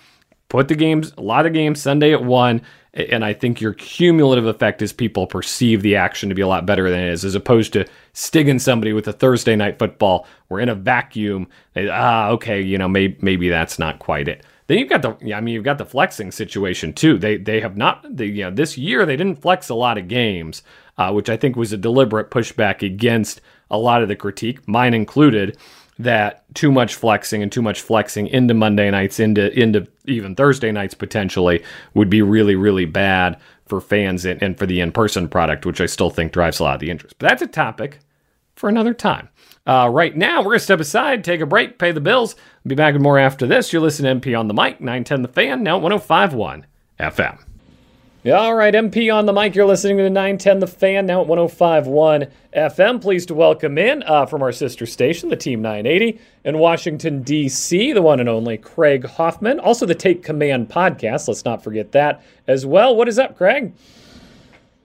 [0.50, 2.62] Put the games, a lot of games Sunday at one,
[2.94, 6.66] and I think your cumulative effect is people perceive the action to be a lot
[6.66, 10.26] better than it is, as opposed to stinging somebody with a Thursday night football.
[10.48, 11.48] We're in a vacuum.
[11.74, 14.46] They, ah, okay, you know, maybe maybe that's not quite it.
[14.68, 17.18] Then you've got the, I mean, you've got the flexing situation too.
[17.18, 20.08] They they have not, they, you know, this year they didn't flex a lot of
[20.08, 20.64] games,
[20.98, 24.94] uh, which I think was a deliberate pushback against a lot of the critique, mine
[24.94, 25.58] included
[25.98, 30.72] that too much flexing and too much flexing into Monday nights, into into even Thursday
[30.72, 35.28] nights potentially would be really really bad for fans and, and for the in person
[35.28, 37.16] product, which I still think drives a lot of the interest.
[37.18, 38.00] But that's a topic
[38.56, 39.30] for another time.
[39.68, 42.36] Uh, right now, we're to step aside, take a break, pay the bills.
[42.66, 43.74] be back with more after this.
[43.74, 46.66] You're listening to MP on the mic, 910 The Fan, now 1051
[47.00, 47.40] FM.
[48.26, 49.54] Yeah, all right, MP on the mic.
[49.54, 53.00] You're listening to the 910 The Fan, now at 1051 FM.
[53.00, 57.94] Pleased to welcome in uh, from our sister station, the Team 980 in Washington, D.C.,
[57.94, 59.60] the one and only Craig Hoffman.
[59.60, 61.28] Also, the Take Command podcast.
[61.28, 62.96] Let's not forget that as well.
[62.96, 63.74] What is up, Craig?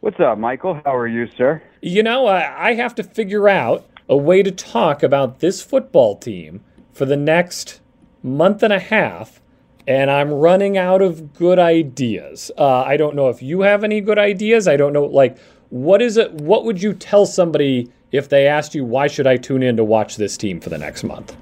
[0.00, 0.78] What's up, Michael?
[0.84, 1.62] How are you, sir?
[1.80, 6.14] You know, I, I have to figure out a way to talk about this football
[6.14, 7.80] team for the next
[8.22, 9.39] month and a half
[9.90, 12.52] and I'm running out of good ideas.
[12.56, 14.68] Uh, I don't know if you have any good ideas.
[14.68, 15.36] I don't know, like,
[15.70, 16.30] what is it?
[16.34, 19.84] What would you tell somebody if they asked you, why should I tune in to
[19.84, 21.36] watch this team for the next month?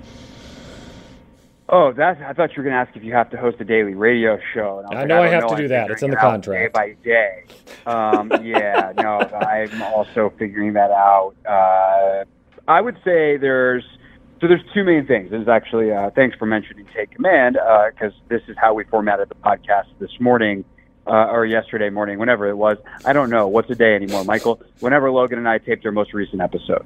[1.68, 3.64] Oh, that I thought you were going to ask if you have to host a
[3.64, 4.82] daily radio show.
[4.90, 5.48] I, I, know I, I have know.
[5.50, 5.90] to do I'm that.
[5.90, 6.72] It's in the it contract.
[6.72, 7.44] Day by day.
[7.84, 11.34] Um, yeah, no, I'm also figuring that out.
[11.46, 12.24] Uh,
[12.66, 13.84] I would say there's
[14.40, 15.30] so there's two main things.
[15.30, 17.56] There's actually uh, thanks for mentioning Take Command
[17.92, 20.64] because this is how we formatted the podcast this morning.
[21.06, 22.76] Uh, or yesterday morning, whenever it was.
[23.06, 24.60] I don't know what's a day anymore, Michael.
[24.80, 26.84] Whenever Logan and I taped our most recent episode,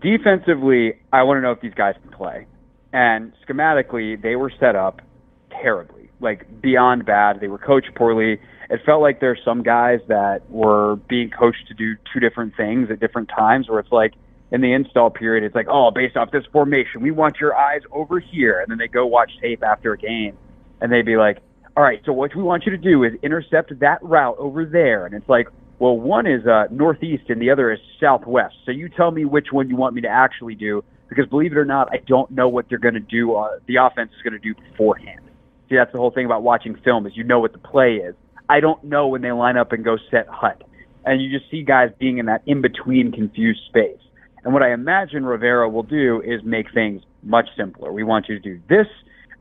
[0.00, 2.46] defensively, I want to know if these guys can play.
[2.92, 5.02] And schematically, they were set up
[5.50, 7.40] terribly, like beyond bad.
[7.40, 8.40] They were coached poorly.
[8.70, 12.88] It felt like there's some guys that were being coached to do two different things
[12.90, 14.14] at different times, where it's like
[14.50, 17.82] in the install period, it's like, oh, based off this formation, we want your eyes
[17.92, 18.60] over here.
[18.60, 20.36] And then they go watch tape after a game
[20.80, 21.38] and they'd be like,
[21.76, 25.04] all right, so what we want you to do is intercept that route over there.
[25.04, 28.54] And it's like, well, one is uh, northeast and the other is southwest.
[28.64, 31.58] So you tell me which one you want me to actually do, because believe it
[31.58, 33.34] or not, I don't know what they're going to do.
[33.34, 35.20] Uh, the offense is going to do beforehand.
[35.68, 38.14] See, that's the whole thing about watching film is you know what the play is.
[38.48, 40.62] I don't know when they line up and go set hut,
[41.04, 43.98] and you just see guys being in that in between confused space.
[44.46, 47.90] And what I imagine Rivera will do is make things much simpler.
[47.90, 48.86] We want you to do this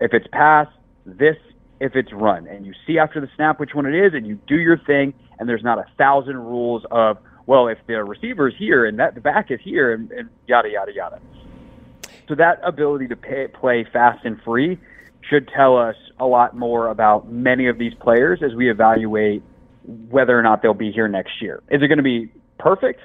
[0.02, 0.66] if it's pass,
[1.06, 1.36] this
[1.80, 4.40] if it's run, and you see after the snap which one it is, and you
[4.48, 5.14] do your thing.
[5.38, 9.22] And there's not a thousand rules of well, if the receiver's here and that the
[9.22, 11.20] back is here, and, and yada yada yada.
[12.28, 14.80] So that ability to pay, play fast and free
[15.22, 19.44] should tell us a lot more about many of these players as we evaluate
[19.84, 21.62] whether or not they'll be here next year.
[21.70, 23.02] Is it going to be perfect?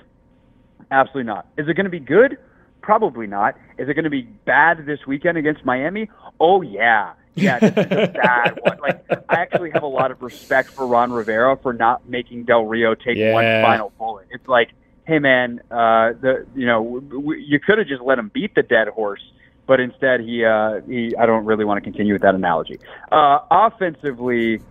[0.90, 1.46] Absolutely not.
[1.56, 2.36] Is it going to be good?
[2.82, 3.56] Probably not.
[3.78, 6.10] Is it going to be bad this weekend against Miami?
[6.40, 7.12] Oh yeah.
[7.36, 8.78] Yeah, this is a bad one.
[8.80, 12.64] Like I actually have a lot of respect for Ron Rivera for not making Del
[12.64, 13.32] Rio take Yeah.
[13.32, 14.26] one final bullet.
[14.30, 14.70] It's like,
[15.06, 17.00] hey man, uh, the you know
[17.38, 19.22] you could have just let him beat the dead horse,
[19.66, 21.14] but instead he uh, he.
[21.16, 22.80] I don't really want to continue with that analogy.
[23.12, 24.62] Uh, offensively,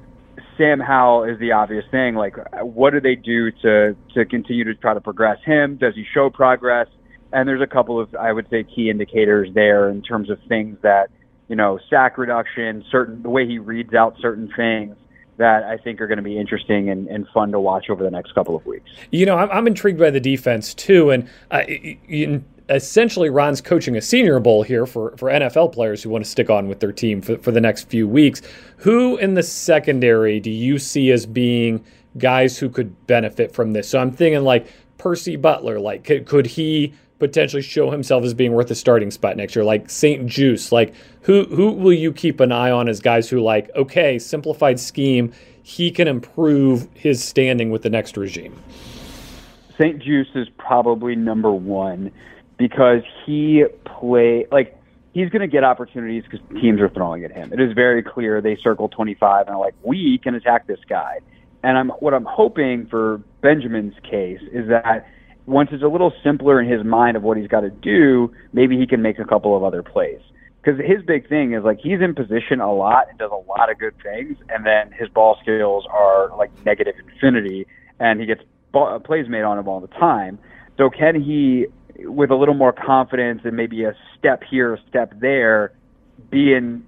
[0.59, 2.15] Sam Howell is the obvious thing.
[2.15, 5.77] Like, what do they do to to continue to try to progress him?
[5.77, 6.87] Does he show progress?
[7.31, 10.77] And there's a couple of, I would say, key indicators there in terms of things
[10.81, 11.09] that,
[11.47, 14.95] you know, sack reduction, certain the way he reads out certain things
[15.37, 18.11] that I think are going to be interesting and, and fun to watch over the
[18.11, 18.89] next couple of weeks.
[19.11, 23.97] You know, I'm, I'm intrigued by the defense too, and uh, y- essentially Ron's coaching
[23.97, 26.91] a Senior Bowl here for for NFL players who want to stick on with their
[26.91, 28.41] team for for the next few weeks.
[28.77, 31.83] Who in the secondary do you see as being
[32.17, 33.89] guys who could benefit from this?
[33.89, 38.53] So I'm thinking like Percy Butler, like could, could he potentially show himself as being
[38.53, 39.65] worth a starting spot next year?
[39.65, 43.69] Like St-Juste, like who who will you keep an eye on as guys who like
[43.75, 48.61] okay, simplified scheme, he can improve his standing with the next regime.
[49.77, 52.11] St-Juste is probably number one
[52.59, 54.77] because he play like
[55.13, 57.51] he's going to get opportunities because teams are throwing at him.
[57.51, 61.19] It is very clear they circle 25 and are like, we can attack this guy.
[61.63, 65.07] And I'm what I'm hoping for Benjamin's case is that
[65.45, 68.77] once it's a little simpler in his mind of what he's got to do, maybe
[68.77, 70.21] he can make a couple of other plays.
[70.61, 73.71] Because his big thing is like he's in position a lot and does a lot
[73.71, 77.65] of good things, and then his ball skills are like negative infinity,
[77.99, 78.41] and he gets
[78.71, 80.37] ball, plays made on him all the time.
[80.77, 81.65] So can he,
[82.09, 85.73] with a little more confidence and maybe a step here, a step there,
[86.29, 86.85] be in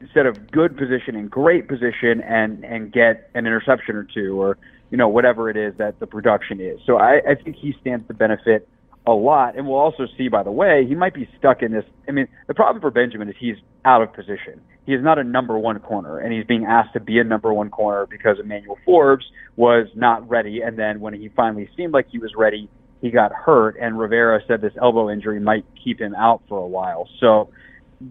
[0.00, 4.56] instead of good position and great position and and get an interception or two or
[4.90, 6.80] you know whatever it is that the production is.
[6.86, 8.68] So I, I think he stands to benefit
[9.06, 10.28] a lot, and we'll also see.
[10.28, 11.84] By the way, he might be stuck in this.
[12.08, 14.60] I mean, the problem for Benjamin is he's out of position.
[14.86, 17.52] He is not a number one corner, and he's being asked to be a number
[17.52, 19.24] one corner because Emmanuel Forbes
[19.56, 22.68] was not ready, and then when he finally seemed like he was ready,
[23.00, 26.66] he got hurt, and Rivera said this elbow injury might keep him out for a
[26.66, 27.08] while.
[27.18, 27.50] So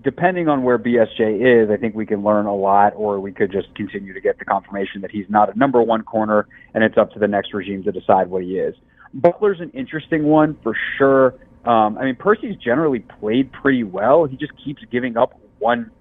[0.03, 3.51] depending on where BSJ is, I think we can learn a lot, or we could
[3.51, 6.97] just continue to get the confirmation that he's not a number one corner, and it's
[6.97, 8.75] up to the next regime to decide what he is.
[9.13, 11.35] Butler's an interesting one for sure.
[11.65, 14.25] Um, I mean, Percy's generally played pretty well.
[14.25, 15.91] He just keeps giving up one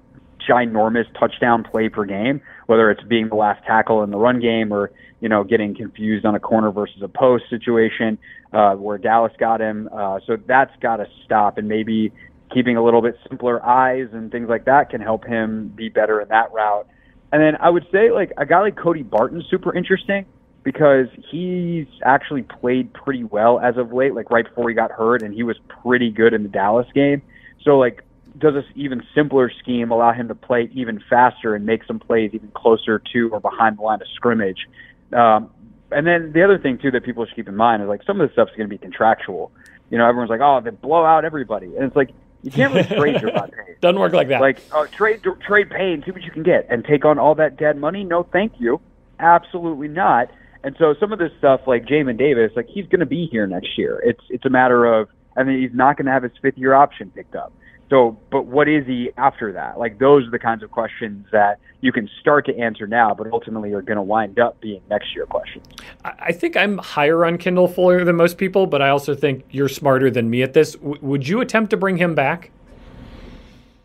[0.49, 4.73] ginormous touchdown play per game, whether it's being the last tackle in the run game
[4.73, 8.19] or you know getting confused on a corner versus a post situation
[8.53, 9.89] uh, where Dallas got him.
[9.93, 12.13] Uh, so that's got to stop, and maybe
[12.53, 16.21] keeping a little bit simpler eyes and things like that can help him be better
[16.21, 16.87] in that route.
[17.31, 20.25] And then I would say like a guy like Cody Barton's super interesting
[20.65, 25.23] because he's actually played pretty well as of late, like right before he got hurt,
[25.23, 27.23] and he was pretty good in the Dallas game.
[27.65, 28.03] So like
[28.39, 32.31] does this even simpler scheme allow him to play even faster and make some plays
[32.35, 34.67] even closer to or behind the line of scrimmage?
[35.13, 35.51] Um,
[35.91, 38.21] and then the other thing too that people should keep in mind is like some
[38.21, 39.51] of this stuff's going to be contractual.
[39.91, 42.11] You know, everyone's like, oh, they blow out everybody, and it's like
[42.43, 43.77] You can't really trade Da'Ron Payne.
[43.81, 44.41] Doesn't work like that.
[44.41, 47.57] Like uh, trade trade Payne, see what you can get, and take on all that
[47.57, 48.05] dead money.
[48.05, 48.81] No, thank you.
[49.19, 50.31] Absolutely not.
[50.63, 53.47] And so some of this stuff, like Jamin Davis, like he's going to be here
[53.47, 54.01] next year.
[54.05, 56.75] It's it's a matter of, I mean, he's not going to have his fifth year
[56.75, 57.53] option picked up.
[57.91, 59.79] So, but what is he after that?
[59.79, 63.29] Like those are the kinds of questions that you can start to answer now, but
[63.33, 65.65] ultimately are going to wind up being next year questions.
[66.05, 69.69] I think I'm higher on Kendall Fuller than most people, but I also think you're
[69.69, 70.73] smarter than me at this.
[70.75, 72.51] W- would you attempt to bring him back?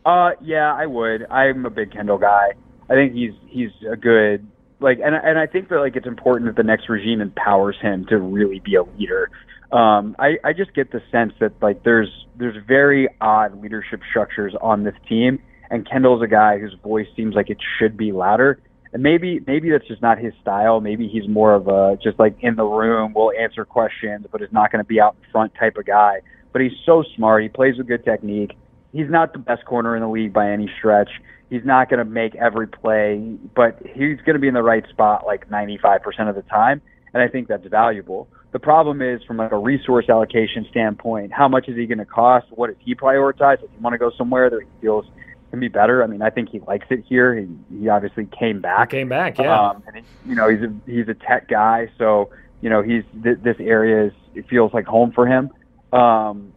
[0.05, 1.25] Uh, yeah, I would.
[1.29, 2.53] I'm a big Kendall guy.
[2.89, 4.45] I think he's he's a good
[4.81, 8.05] like, and and I think that like it's important that the next regime empowers him
[8.07, 9.31] to really be a leader.
[9.73, 14.53] Um, I I just get the sense that like there's there's very odd leadership structures
[14.61, 15.39] on this team,
[15.71, 18.59] and Kendall's a guy whose voice seems like it should be louder.
[18.93, 20.79] And maybe maybe that's just not his style.
[20.79, 24.51] Maybe he's more of a just like in the room, will answer questions, but is
[24.51, 26.21] not going to be out in front type of guy.
[26.51, 27.41] But he's so smart.
[27.41, 28.55] He plays with good technique.
[28.91, 31.09] He's not the best corner in the league by any stretch.
[31.49, 34.87] He's not going to make every play, but he's going to be in the right
[34.89, 36.79] spot like 95% of the time,
[37.11, 38.27] and I think that's valuable.
[38.53, 42.05] The problem is from like a resource allocation standpoint, how much is he going to
[42.05, 42.45] cost?
[42.51, 43.59] What does he prioritize?
[43.59, 45.05] Does he want to go somewhere that he feels
[45.49, 46.03] can be better?
[46.03, 47.35] I mean, I think he likes it here.
[47.35, 47.47] He,
[47.79, 48.91] he obviously came back.
[48.91, 49.69] He came back, yeah.
[49.69, 52.29] Um, and he, you know, he's a he's a tech guy, so
[52.61, 55.49] you know he's th- this area is it feels like home for him.
[55.91, 56.53] Um,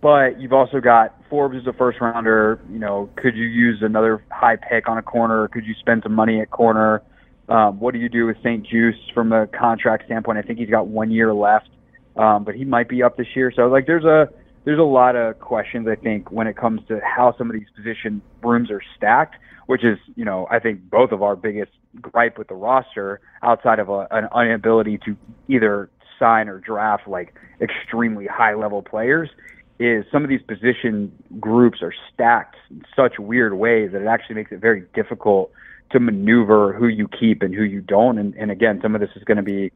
[0.00, 2.60] but you've also got Forbes as a first rounder.
[2.70, 5.48] You know, could you use another high pick on a corner?
[5.48, 7.02] Could you spend some money at corner?
[7.48, 10.38] Um, what do you do with St-Juste from a contract standpoint?
[10.38, 11.70] I think he's got one year left,
[12.16, 13.52] um, but he might be up this year.
[13.54, 14.28] So like, there's a
[14.64, 17.68] there's a lot of questions I think when it comes to how some of these
[17.74, 19.36] position rooms are stacked,
[19.66, 23.78] which is you know I think both of our biggest gripe with the roster outside
[23.78, 25.16] of a, an inability to
[25.48, 25.88] either
[26.18, 29.30] sign or draft like extremely high level players
[29.78, 34.34] is some of these position groups are stacked in such weird ways that it actually
[34.34, 35.50] makes it very difficult
[35.90, 38.18] to maneuver who you keep and who you don't.
[38.18, 39.72] And, and again, some of this is going to be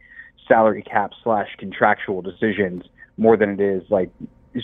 [0.47, 2.85] salary cap slash contractual decisions
[3.17, 4.11] more than it is like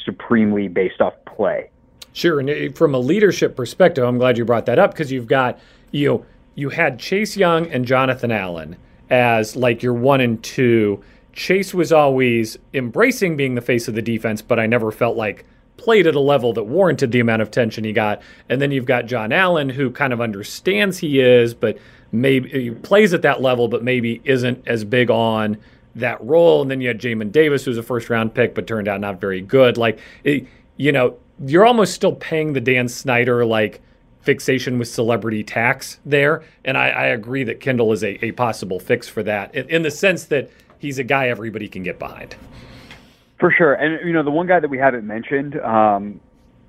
[0.05, 1.71] supremely based off play.
[2.13, 5.29] Sure, and uh, from a leadership perspective, I'm glad you brought that up because you've
[5.29, 5.59] got
[5.93, 8.77] you know you had Chase Young and Jonathan Allen
[9.11, 11.03] as like your one and two
[11.39, 15.45] Chase was always embracing being the face of the defense, but I never felt like
[15.79, 18.21] played at a level that warranted the amount of tension he got.
[18.51, 21.79] And then you've got John Allen, who kind of understands he is, but
[22.13, 25.57] maybe plays at that level, but maybe isn't as big on
[25.95, 26.61] that role.
[26.61, 29.21] And then you had Jamin Davis, who's a first round pick, but turned out not
[29.21, 29.79] very good.
[29.79, 31.17] Like, it, you know,
[31.47, 33.81] you're almost still paying the Dan Snyder, like,
[34.23, 36.43] fixation with celebrity tax there.
[36.65, 39.83] And I, I agree that Kendall is a, a possible fix for that in, in
[39.83, 42.37] the sense that he's a guy everybody can get behind.
[43.39, 46.21] For sure, and you know the one guy that we haven't mentioned um,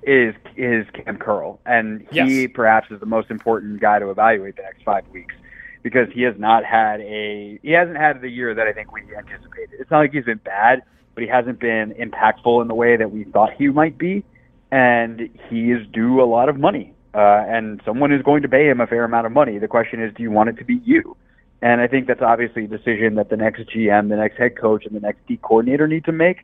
[0.04, 2.50] is is Cam Curl, and he yes.
[2.54, 5.34] perhaps is the most important guy to evaluate the next five weeks
[5.82, 9.02] because he has not had a he hasn't had the year that I think we
[9.16, 9.80] anticipated.
[9.80, 10.82] It's not like he's been bad,
[11.14, 14.24] but he hasn't been impactful in the way that we thought he might be,
[14.70, 18.68] and he is due a lot of money, uh, and someone is going to pay
[18.68, 19.58] him a fair amount of money.
[19.58, 21.16] The question is, do you want it to be you?
[21.62, 24.86] And I think that's obviously a decision that the next GM, the next head coach,
[24.86, 26.38] and the next D coordinator need to make.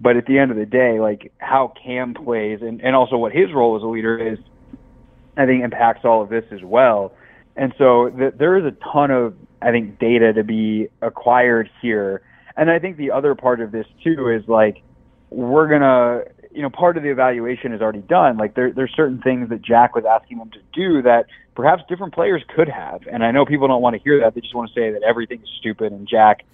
[0.00, 3.32] But at the end of the day, like how Cam plays and, and also what
[3.32, 4.38] his role as a leader is,
[5.36, 7.12] I think impacts all of this as well.
[7.54, 12.22] And so th- there is a ton of, I think, data to be acquired here.
[12.56, 14.82] And I think the other part of this too is like,
[15.30, 18.36] we're going to, you know, part of the evaluation is already done.
[18.36, 22.14] Like there, there's certain things that Jack was asking them to do that perhaps different
[22.14, 23.02] players could have.
[23.10, 24.34] And I know people don't want to hear that.
[24.34, 26.44] They just want to say that everything's stupid and Jack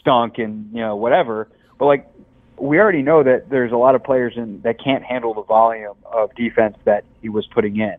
[0.00, 1.48] stunk and, you know, whatever.
[1.78, 2.08] But like,
[2.58, 5.96] we already know that there's a lot of players in, that can't handle the volume
[6.04, 7.96] of defense that he was putting in.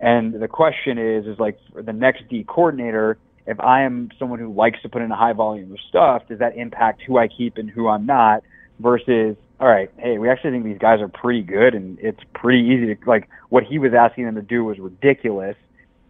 [0.00, 4.38] And the question is, is like for the next D coordinator, if I am someone
[4.38, 7.28] who likes to put in a high volume of stuff, does that impact who I
[7.28, 8.42] keep and who I'm not
[8.78, 12.60] versus all right, hey, we actually think these guys are pretty good, and it's pretty
[12.60, 15.56] easy to like what he was asking them to do was ridiculous.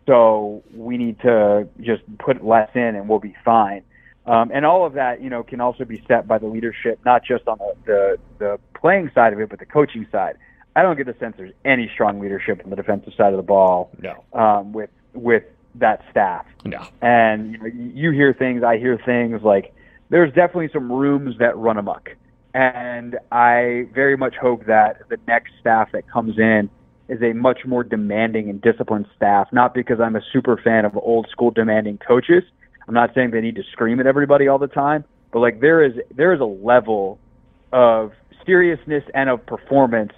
[0.07, 3.83] So we need to just put less in, and we'll be fine.
[4.25, 7.25] Um, and all of that, you know, can also be set by the leadership, not
[7.25, 10.37] just on the, the the playing side of it, but the coaching side.
[10.77, 13.43] I don't get the sense there's any strong leadership on the defensive side of the
[13.43, 13.91] ball.
[14.01, 14.25] No.
[14.33, 15.43] Um, with with
[15.75, 16.47] that staff.
[16.65, 16.87] No.
[17.03, 19.43] And you, know, you hear things, I hear things.
[19.43, 19.75] Like
[20.09, 22.11] there's definitely some rooms that run amok.
[22.55, 26.69] And I very much hope that the next staff that comes in
[27.09, 30.97] is a much more demanding and disciplined staff, not because I'm a super fan of
[30.97, 32.43] old school demanding coaches.
[32.89, 35.85] I'm not saying they need to scream at everybody all the time, but like there
[35.85, 37.19] is there is a level
[37.73, 38.13] of
[38.45, 40.13] seriousness and of performance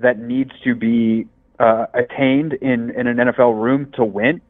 [0.00, 1.26] that needs to be
[1.58, 4.40] uh, attained in, in an NFL room to win.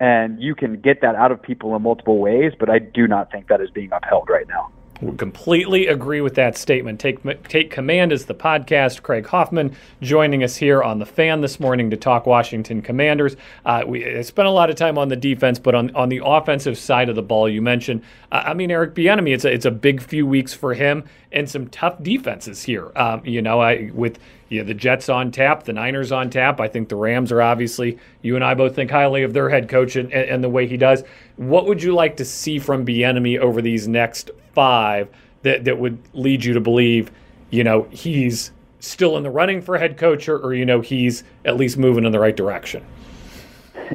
[0.00, 3.30] And you can get that out of people in multiple ways, but I do not
[3.30, 4.70] think that is being upheld right now.
[5.00, 7.00] Would completely agree with that statement.
[7.00, 9.02] Take take command is the podcast.
[9.02, 13.34] Craig Hoffman joining us here on the Fan this morning to talk Washington Commanders.
[13.66, 16.78] Uh, we spent a lot of time on the defense, but on on the offensive
[16.78, 18.02] side of the ball, you mentioned.
[18.30, 19.34] Uh, I mean, Eric Bieniemy.
[19.34, 22.92] It's a it's a big few weeks for him and some tough defenses here.
[22.94, 26.60] Um, you know, I with the Jets on tap, the Niners on tap.
[26.60, 27.98] I think the Rams are obviously.
[28.22, 30.76] You and I both think highly of their head coach and, and the way he
[30.76, 31.02] does.
[31.36, 35.08] What would you like to see from Bieniemy over these next five
[35.42, 37.10] that that would lead you to believe,
[37.50, 41.24] you know, he's still in the running for head coach, or, or you know, he's
[41.44, 42.84] at least moving in the right direction?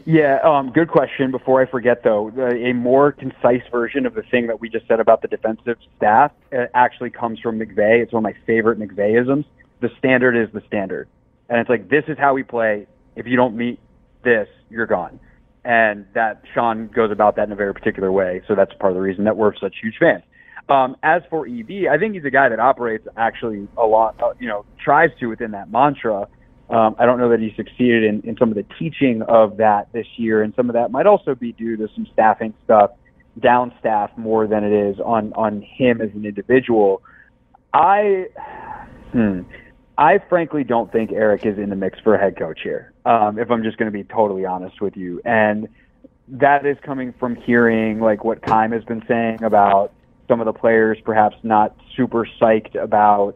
[0.05, 1.32] Yeah, um, good question.
[1.32, 4.99] Before I forget, though, a more concise version of the thing that we just said
[4.99, 8.01] about the defensive staff uh, actually comes from McVay.
[8.03, 9.45] It's one of my favorite McVayisms.
[9.82, 11.07] The standard is the standard,
[11.49, 12.86] and it's like this is how we play.
[13.16, 13.80] If you don't meet
[14.24, 15.20] this, you're gone.
[15.66, 18.41] And that Sean goes about that in a very particular way.
[18.47, 20.24] So that's part of the reason that we're such huge fans.
[20.70, 24.34] Um, as for EB, I think he's a guy that operates actually a lot, uh,
[24.39, 26.28] you know, tries to within that mantra.
[26.70, 29.91] Um, I don't know that he succeeded in, in some of the teaching of that
[29.93, 32.91] this year, and some of that might also be due to some staffing stuff,
[33.39, 37.01] down staff more than it is on on him as an individual.
[37.74, 38.28] I,
[39.11, 39.41] hmm,
[39.97, 42.93] I frankly don't think Eric is in the mix for a head coach here.
[43.05, 45.67] Um, if I'm just going to be totally honest with you, and
[46.28, 49.93] that is coming from hearing like what Keim has been saying about
[50.30, 53.36] some of the players perhaps not super psyched about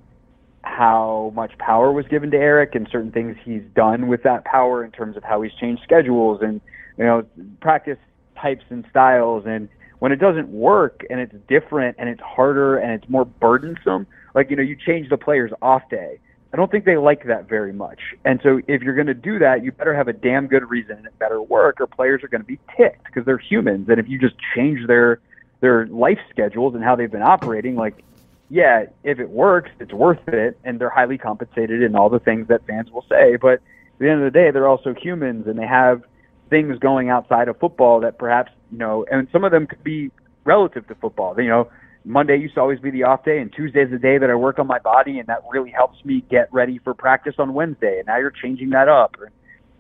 [0.64, 4.86] how much power was given to Eric and certain things he's done with that power
[4.86, 6.62] in terms of how he's changed schedules and
[6.98, 7.26] you know
[7.60, 7.98] practice
[8.42, 9.44] types and styles.
[9.46, 9.68] And
[10.00, 14.50] when it doesn't work and it's different and it's harder and it's more burdensome like
[14.50, 16.20] you know you change the player's off day.
[16.54, 18.00] I don't think they like that very much.
[18.26, 20.98] And so if you're going to do that, you better have a damn good reason
[20.98, 23.88] and it better work or players are going to be ticked because they're humans.
[23.90, 25.20] And if you just change their
[25.64, 28.04] their life schedules and how they've been operating, like,
[28.50, 32.50] yeah, if it works, it's worth it, and they're highly compensated and all the things
[32.50, 33.38] that fans will say.
[33.38, 33.62] But at
[33.98, 36.04] the end of the day, they're also humans and they have
[36.50, 40.12] things going outside of football that perhaps, you know, and some of them could be
[40.44, 41.34] relative to football.
[41.40, 41.72] You know,
[42.04, 44.60] Monday used to always be the off day, and Tuesday's the day that I work
[44.60, 48.00] on my body, and that really helps me get ready for practice on Wednesday.
[48.00, 49.16] And now you're changing that up.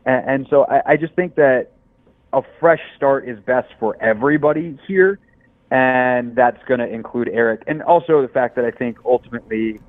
[0.05, 1.71] And, and so I, I just think that
[2.31, 5.19] a fresh start is best for everybody here
[5.74, 7.63] and that's going to include Eric.
[7.65, 9.80] And also the fact that I think ultimately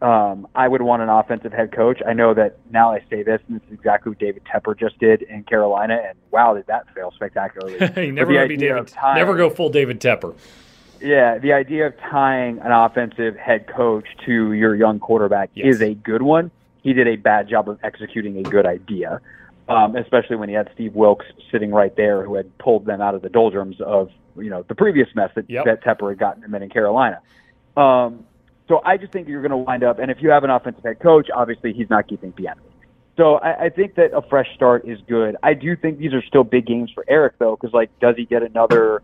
[0.00, 2.00] um, I would want an offensive head coach.
[2.06, 5.22] I know that now I say this, and it's exactly what David Tepper just did
[5.22, 7.76] in Carolina, and wow, did that fail spectacularly.
[8.12, 8.86] never be David.
[8.86, 10.36] Tying, never go full David Tepper.
[11.00, 15.74] Yeah, the idea of tying an offensive head coach to your young quarterback yes.
[15.74, 16.52] is a good one.
[16.84, 19.20] He did a bad job of executing a good idea
[19.68, 23.14] um, especially when he had Steve Wilks sitting right there, who had pulled them out
[23.14, 25.64] of the doldrums of you know the previous mess that, yep.
[25.64, 27.20] that Tepper had gotten them in in Carolina.
[27.76, 28.24] Um,
[28.68, 30.84] so I just think you're going to wind up, and if you have an offensive
[30.84, 32.60] head coach, obviously he's not keeping Bieniemy.
[33.16, 35.36] So I, I think that a fresh start is good.
[35.42, 38.24] I do think these are still big games for Eric though, because like, does he
[38.24, 39.02] get another?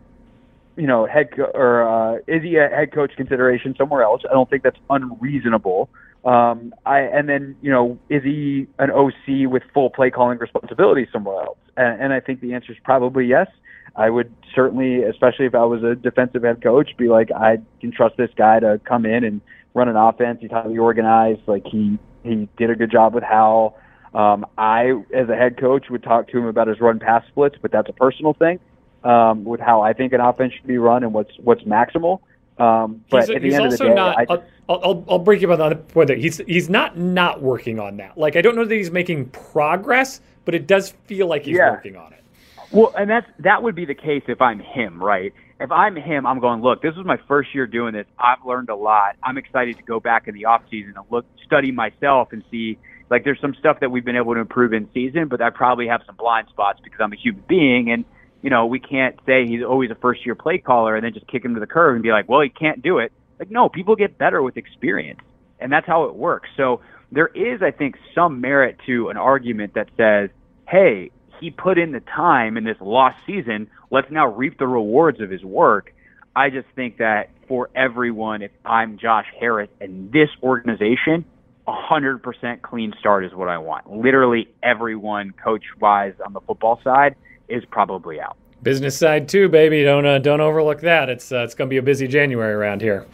[0.75, 4.21] You know, head co- or uh, is he a head coach consideration somewhere else?
[4.29, 5.89] I don't think that's unreasonable.
[6.25, 11.07] Um, I and then you know is he an OC with full play calling responsibility
[11.11, 11.57] somewhere else?
[11.77, 13.47] And, and I think the answer is probably yes.
[13.95, 17.91] I would certainly, especially if I was a defensive head coach, be like I can
[17.91, 19.41] trust this guy to come in and
[19.73, 20.39] run an offense.
[20.41, 21.41] He's highly organized.
[21.47, 23.77] Like he he did a good job with Howell.
[24.13, 27.55] Um, I, as a head coach, would talk to him about his run pass splits,
[27.61, 28.59] but that's a personal thing
[29.03, 32.19] um, with how I think an offense should be run and what's what's maximal.
[32.59, 34.43] Um, but he's, at the end of the day, not, I, I'll,
[34.83, 36.09] I'll, I'll break you about that point.
[36.09, 38.17] He's he's not not working on that.
[38.17, 41.71] Like I don't know that he's making progress, but it does feel like he's yeah.
[41.71, 42.23] working on it.
[42.71, 45.33] Well, and that's that would be the case if I'm him, right?
[45.59, 48.05] If I'm him, I'm going, look, this was my first year doing this.
[48.17, 49.15] I've learned a lot.
[49.23, 52.77] I'm excited to go back in the off season and look study myself and see
[53.09, 55.87] like there's some stuff that we've been able to improve in season, but I probably
[55.87, 58.05] have some blind spots because I'm a human being and
[58.41, 61.27] you know, we can't say he's always a first year play caller and then just
[61.27, 63.11] kick him to the curb and be like, well, he can't do it.
[63.37, 65.19] Like, no, people get better with experience,
[65.59, 66.49] and that's how it works.
[66.57, 66.81] So
[67.11, 70.29] there is, I think, some merit to an argument that says,
[70.67, 73.69] hey, he put in the time in this lost season.
[73.91, 75.93] Let's now reap the rewards of his work.
[76.35, 81.25] I just think that for everyone, if I'm Josh Harris and this organization,
[81.67, 83.89] 100% clean start is what I want.
[83.89, 87.15] Literally everyone, coach wise, on the football side
[87.49, 88.37] is probably out.
[88.61, 89.83] Business side too, baby.
[89.83, 91.09] Don't uh, don't overlook that.
[91.09, 93.05] It's uh, it's going to be a busy January around here.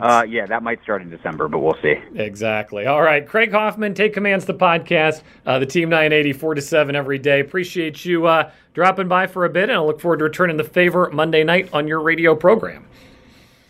[0.00, 1.94] Uh, yeah, that might start in December, but we'll see.
[2.16, 2.84] Exactly.
[2.86, 6.94] All right, Craig Hoffman, take commands the podcast, uh, the Team 980, four to seven
[6.94, 7.40] every day.
[7.40, 10.64] Appreciate you uh, dropping by for a bit, and I look forward to returning the
[10.64, 12.86] favor Monday night on your radio program.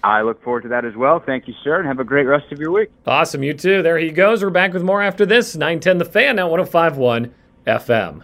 [0.02, 1.20] I look forward to that as well.
[1.20, 2.90] Thank you, sir, and have a great rest of your week.
[3.06, 3.42] Awesome.
[3.42, 3.82] You too.
[3.82, 4.42] There he goes.
[4.42, 5.56] We're back with more after this.
[5.56, 7.34] 910 The Fan, now 1051
[7.66, 8.22] FM.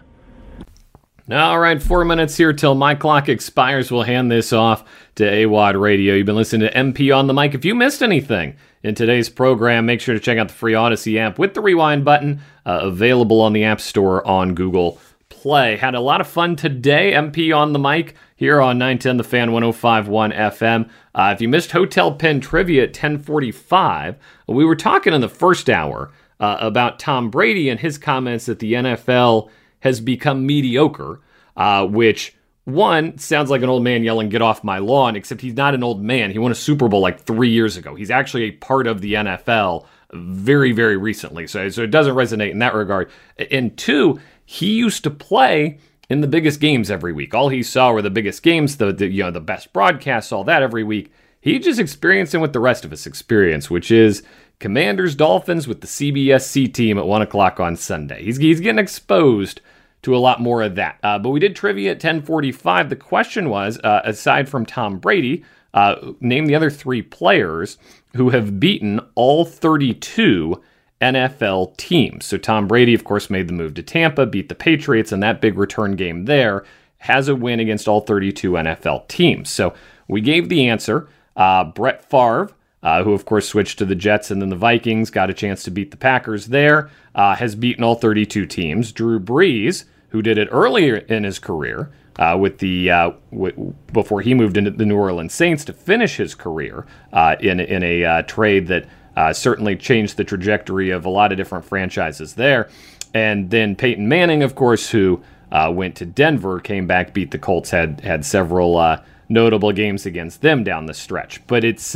[1.31, 3.89] All right, four minutes here till my clock expires.
[3.89, 4.83] We'll hand this off
[5.15, 6.15] to Awad Radio.
[6.15, 7.53] You've been listening to MP on the mic.
[7.53, 11.17] If you missed anything in today's program, make sure to check out the free Audacy
[11.17, 14.99] app with the rewind button uh, available on the App Store on Google
[15.29, 15.77] Play.
[15.77, 17.13] Had a lot of fun today.
[17.13, 20.89] MP on the mic here on 910 The Fan 1051 FM.
[21.15, 24.17] Uh, if you missed Hotel Pen Trivia at 1045,
[24.49, 26.11] we were talking in the first hour
[26.41, 29.49] uh, about Tom Brady and his comments that the NFL–
[29.83, 31.19] has become mediocre,
[31.57, 35.55] uh, which one sounds like an old man yelling, Get off my lawn, except he's
[35.55, 36.31] not an old man.
[36.31, 37.93] He won a Super Bowl like three years ago.
[37.93, 41.47] He's actually a part of the NFL very, very recently.
[41.47, 43.11] So, so it doesn't resonate in that regard.
[43.51, 45.79] And two, he used to play
[46.09, 47.33] in the biggest games every week.
[47.33, 50.45] All he saw were the biggest games, the, the you know the best broadcasts, all
[50.45, 51.11] that every week.
[51.41, 54.23] He just experiencing what the rest of us experience, which is
[54.59, 58.23] Commanders Dolphins with the CBSC team at one o'clock on Sunday.
[58.23, 59.59] He's he's getting exposed
[60.03, 60.99] to a lot more of that.
[61.03, 62.89] Uh, but we did trivia at 1045.
[62.89, 65.43] The question was, uh, aside from Tom Brady,
[65.73, 67.77] uh, name the other three players
[68.15, 70.61] who have beaten all 32
[71.01, 72.25] NFL teams.
[72.25, 75.41] So Tom Brady, of course, made the move to Tampa, beat the Patriots, in that
[75.41, 76.63] big return game there
[77.03, 79.49] has a win against all 32 NFL teams.
[79.49, 79.73] So
[80.07, 81.09] we gave the answer.
[81.35, 82.49] Uh, Brett Favre,
[82.81, 85.63] uh, who of course switched to the Jets and then the Vikings, got a chance
[85.63, 88.93] to beat the Packers there, uh, has beaten all 32 teams.
[88.93, 89.83] Drew Brees,
[90.13, 91.89] who did it earlier in his career
[92.19, 96.17] uh, with the uh, w- before he moved into the New Orleans Saints to finish
[96.17, 98.85] his career uh, in in a uh, trade that
[99.17, 102.69] uh, certainly changed the trajectory of a lot of different franchises there.
[103.15, 107.39] And then Peyton Manning, of course, who uh, went to Denver, came back, beat the
[107.39, 108.99] Colts, had had several
[109.29, 111.45] notable games against them down the stretch.
[111.47, 111.95] But it's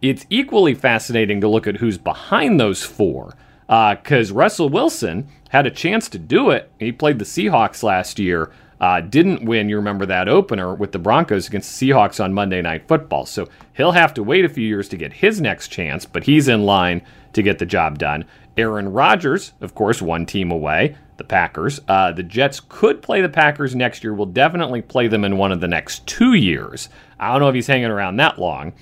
[0.00, 3.34] it's equally fascinating to look at who's behind those four
[3.72, 6.70] because Russell Wilson had a chance to do it.
[6.78, 8.52] He played the Seahawks last year.
[8.78, 12.60] Uh, didn't win, you remember that opener with the Broncos against the Seahawks on Monday
[12.60, 13.26] Night Football.
[13.26, 16.48] So he'll have to wait a few years to get his next chance, but he's
[16.48, 17.00] in line
[17.32, 18.24] to get the job done.
[18.56, 21.80] Aaron Rodgers, of course, one team away, the Packers.
[21.88, 24.12] Uh, the Jets could play the Packers next year.
[24.12, 26.88] Will definitely play them in one of the next two years.
[27.18, 28.74] I don't know if he's hanging around that long.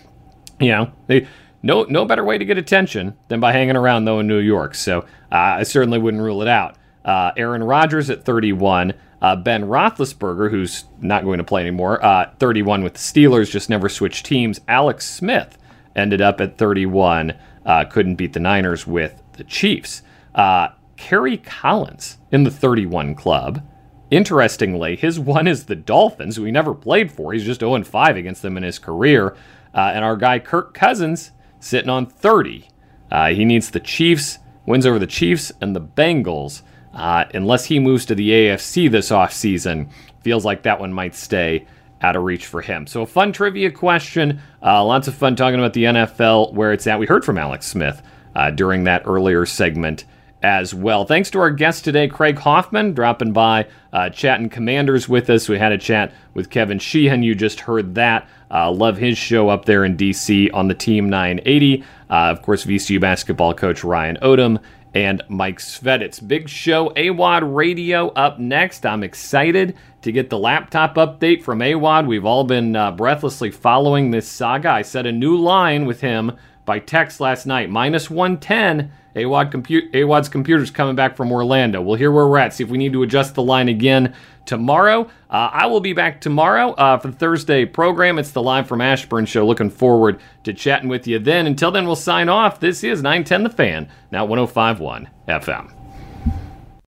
[0.59, 1.28] You know, they
[1.62, 4.74] no, no better way to get attention than by hanging around though in New York.
[4.74, 5.00] So
[5.32, 6.76] uh, I certainly wouldn't rule it out.
[7.04, 8.94] Uh, Aaron Rodgers at 31.
[9.22, 13.68] Uh, ben Roethlisberger, who's not going to play anymore, uh, 31 with the Steelers, just
[13.68, 14.62] never switched teams.
[14.66, 15.58] Alex Smith
[15.94, 17.34] ended up at 31,
[17.66, 20.00] uh, couldn't beat the Niners with the Chiefs.
[20.34, 23.62] Uh, Kerry Collins in the 31 club.
[24.11, 27.34] Interestingly, his one is the Dolphins, who he never played for.
[27.34, 29.36] He's just 0 5 against them in his career.
[29.74, 31.30] And our guy Kirk Cousins
[31.61, 32.68] sitting on 30.
[33.11, 36.62] Uh, he needs the Chiefs, wins over the Chiefs and the Bengals.
[36.92, 39.88] Uh, unless he moves to the AFC this offseason,
[40.22, 41.66] feels like that one might stay
[42.02, 42.86] out of reach for him.
[42.86, 44.40] So, a fun trivia question.
[44.62, 46.98] Uh, lots of fun talking about the NFL, where it's at.
[46.98, 48.02] We heard from Alex Smith
[48.34, 50.04] uh, during that earlier segment
[50.42, 51.04] as well.
[51.04, 55.48] Thanks to our guest today, Craig Hoffman, dropping by, uh, chatting Commanders with us.
[55.48, 57.22] We had a chat with Kevin Sheehan.
[57.22, 58.26] You just heard that.
[58.51, 61.82] Uh, love his show up there in DC on the Team 980.
[61.82, 64.61] Uh, of course, VCU basketball coach Ryan Odom
[64.94, 66.26] and Mike Sveditz.
[66.26, 68.84] Big show, Awad Radio up next.
[68.84, 72.07] I'm excited to get the laptop update from Awad.
[72.07, 74.70] We've all been uh, breathlessly following this saga.
[74.70, 79.92] I set a new line with him by text last night, minus 110 Awad compu-
[79.94, 81.82] Awad's computer's coming back from Orlando.
[81.82, 84.14] We'll hear where we're at, see if we need to adjust the line again
[84.51, 85.05] tomorrow.
[85.30, 88.18] Uh, I will be back tomorrow uh, for the Thursday program.
[88.18, 89.46] It's the Live from Ashburn show.
[89.46, 91.46] Looking forward to chatting with you then.
[91.46, 92.59] Until then, we'll sign off.
[92.59, 95.72] This is 910 The Fan, now 1051 FM.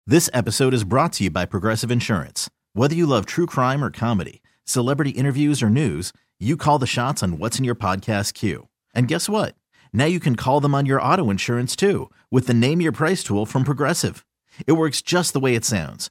[0.05, 2.51] This episode is brought to you by Progressive Insurance.
[2.73, 7.23] Whether you love true crime or comedy, celebrity interviews or news, you call the shots
[7.23, 8.67] on what's in your podcast queue.
[8.97, 9.55] And guess what?
[9.93, 13.23] Now you can call them on your auto insurance too with the Name Your Price
[13.23, 14.27] tool from Progressive.
[14.67, 16.11] It works just the way it sounds.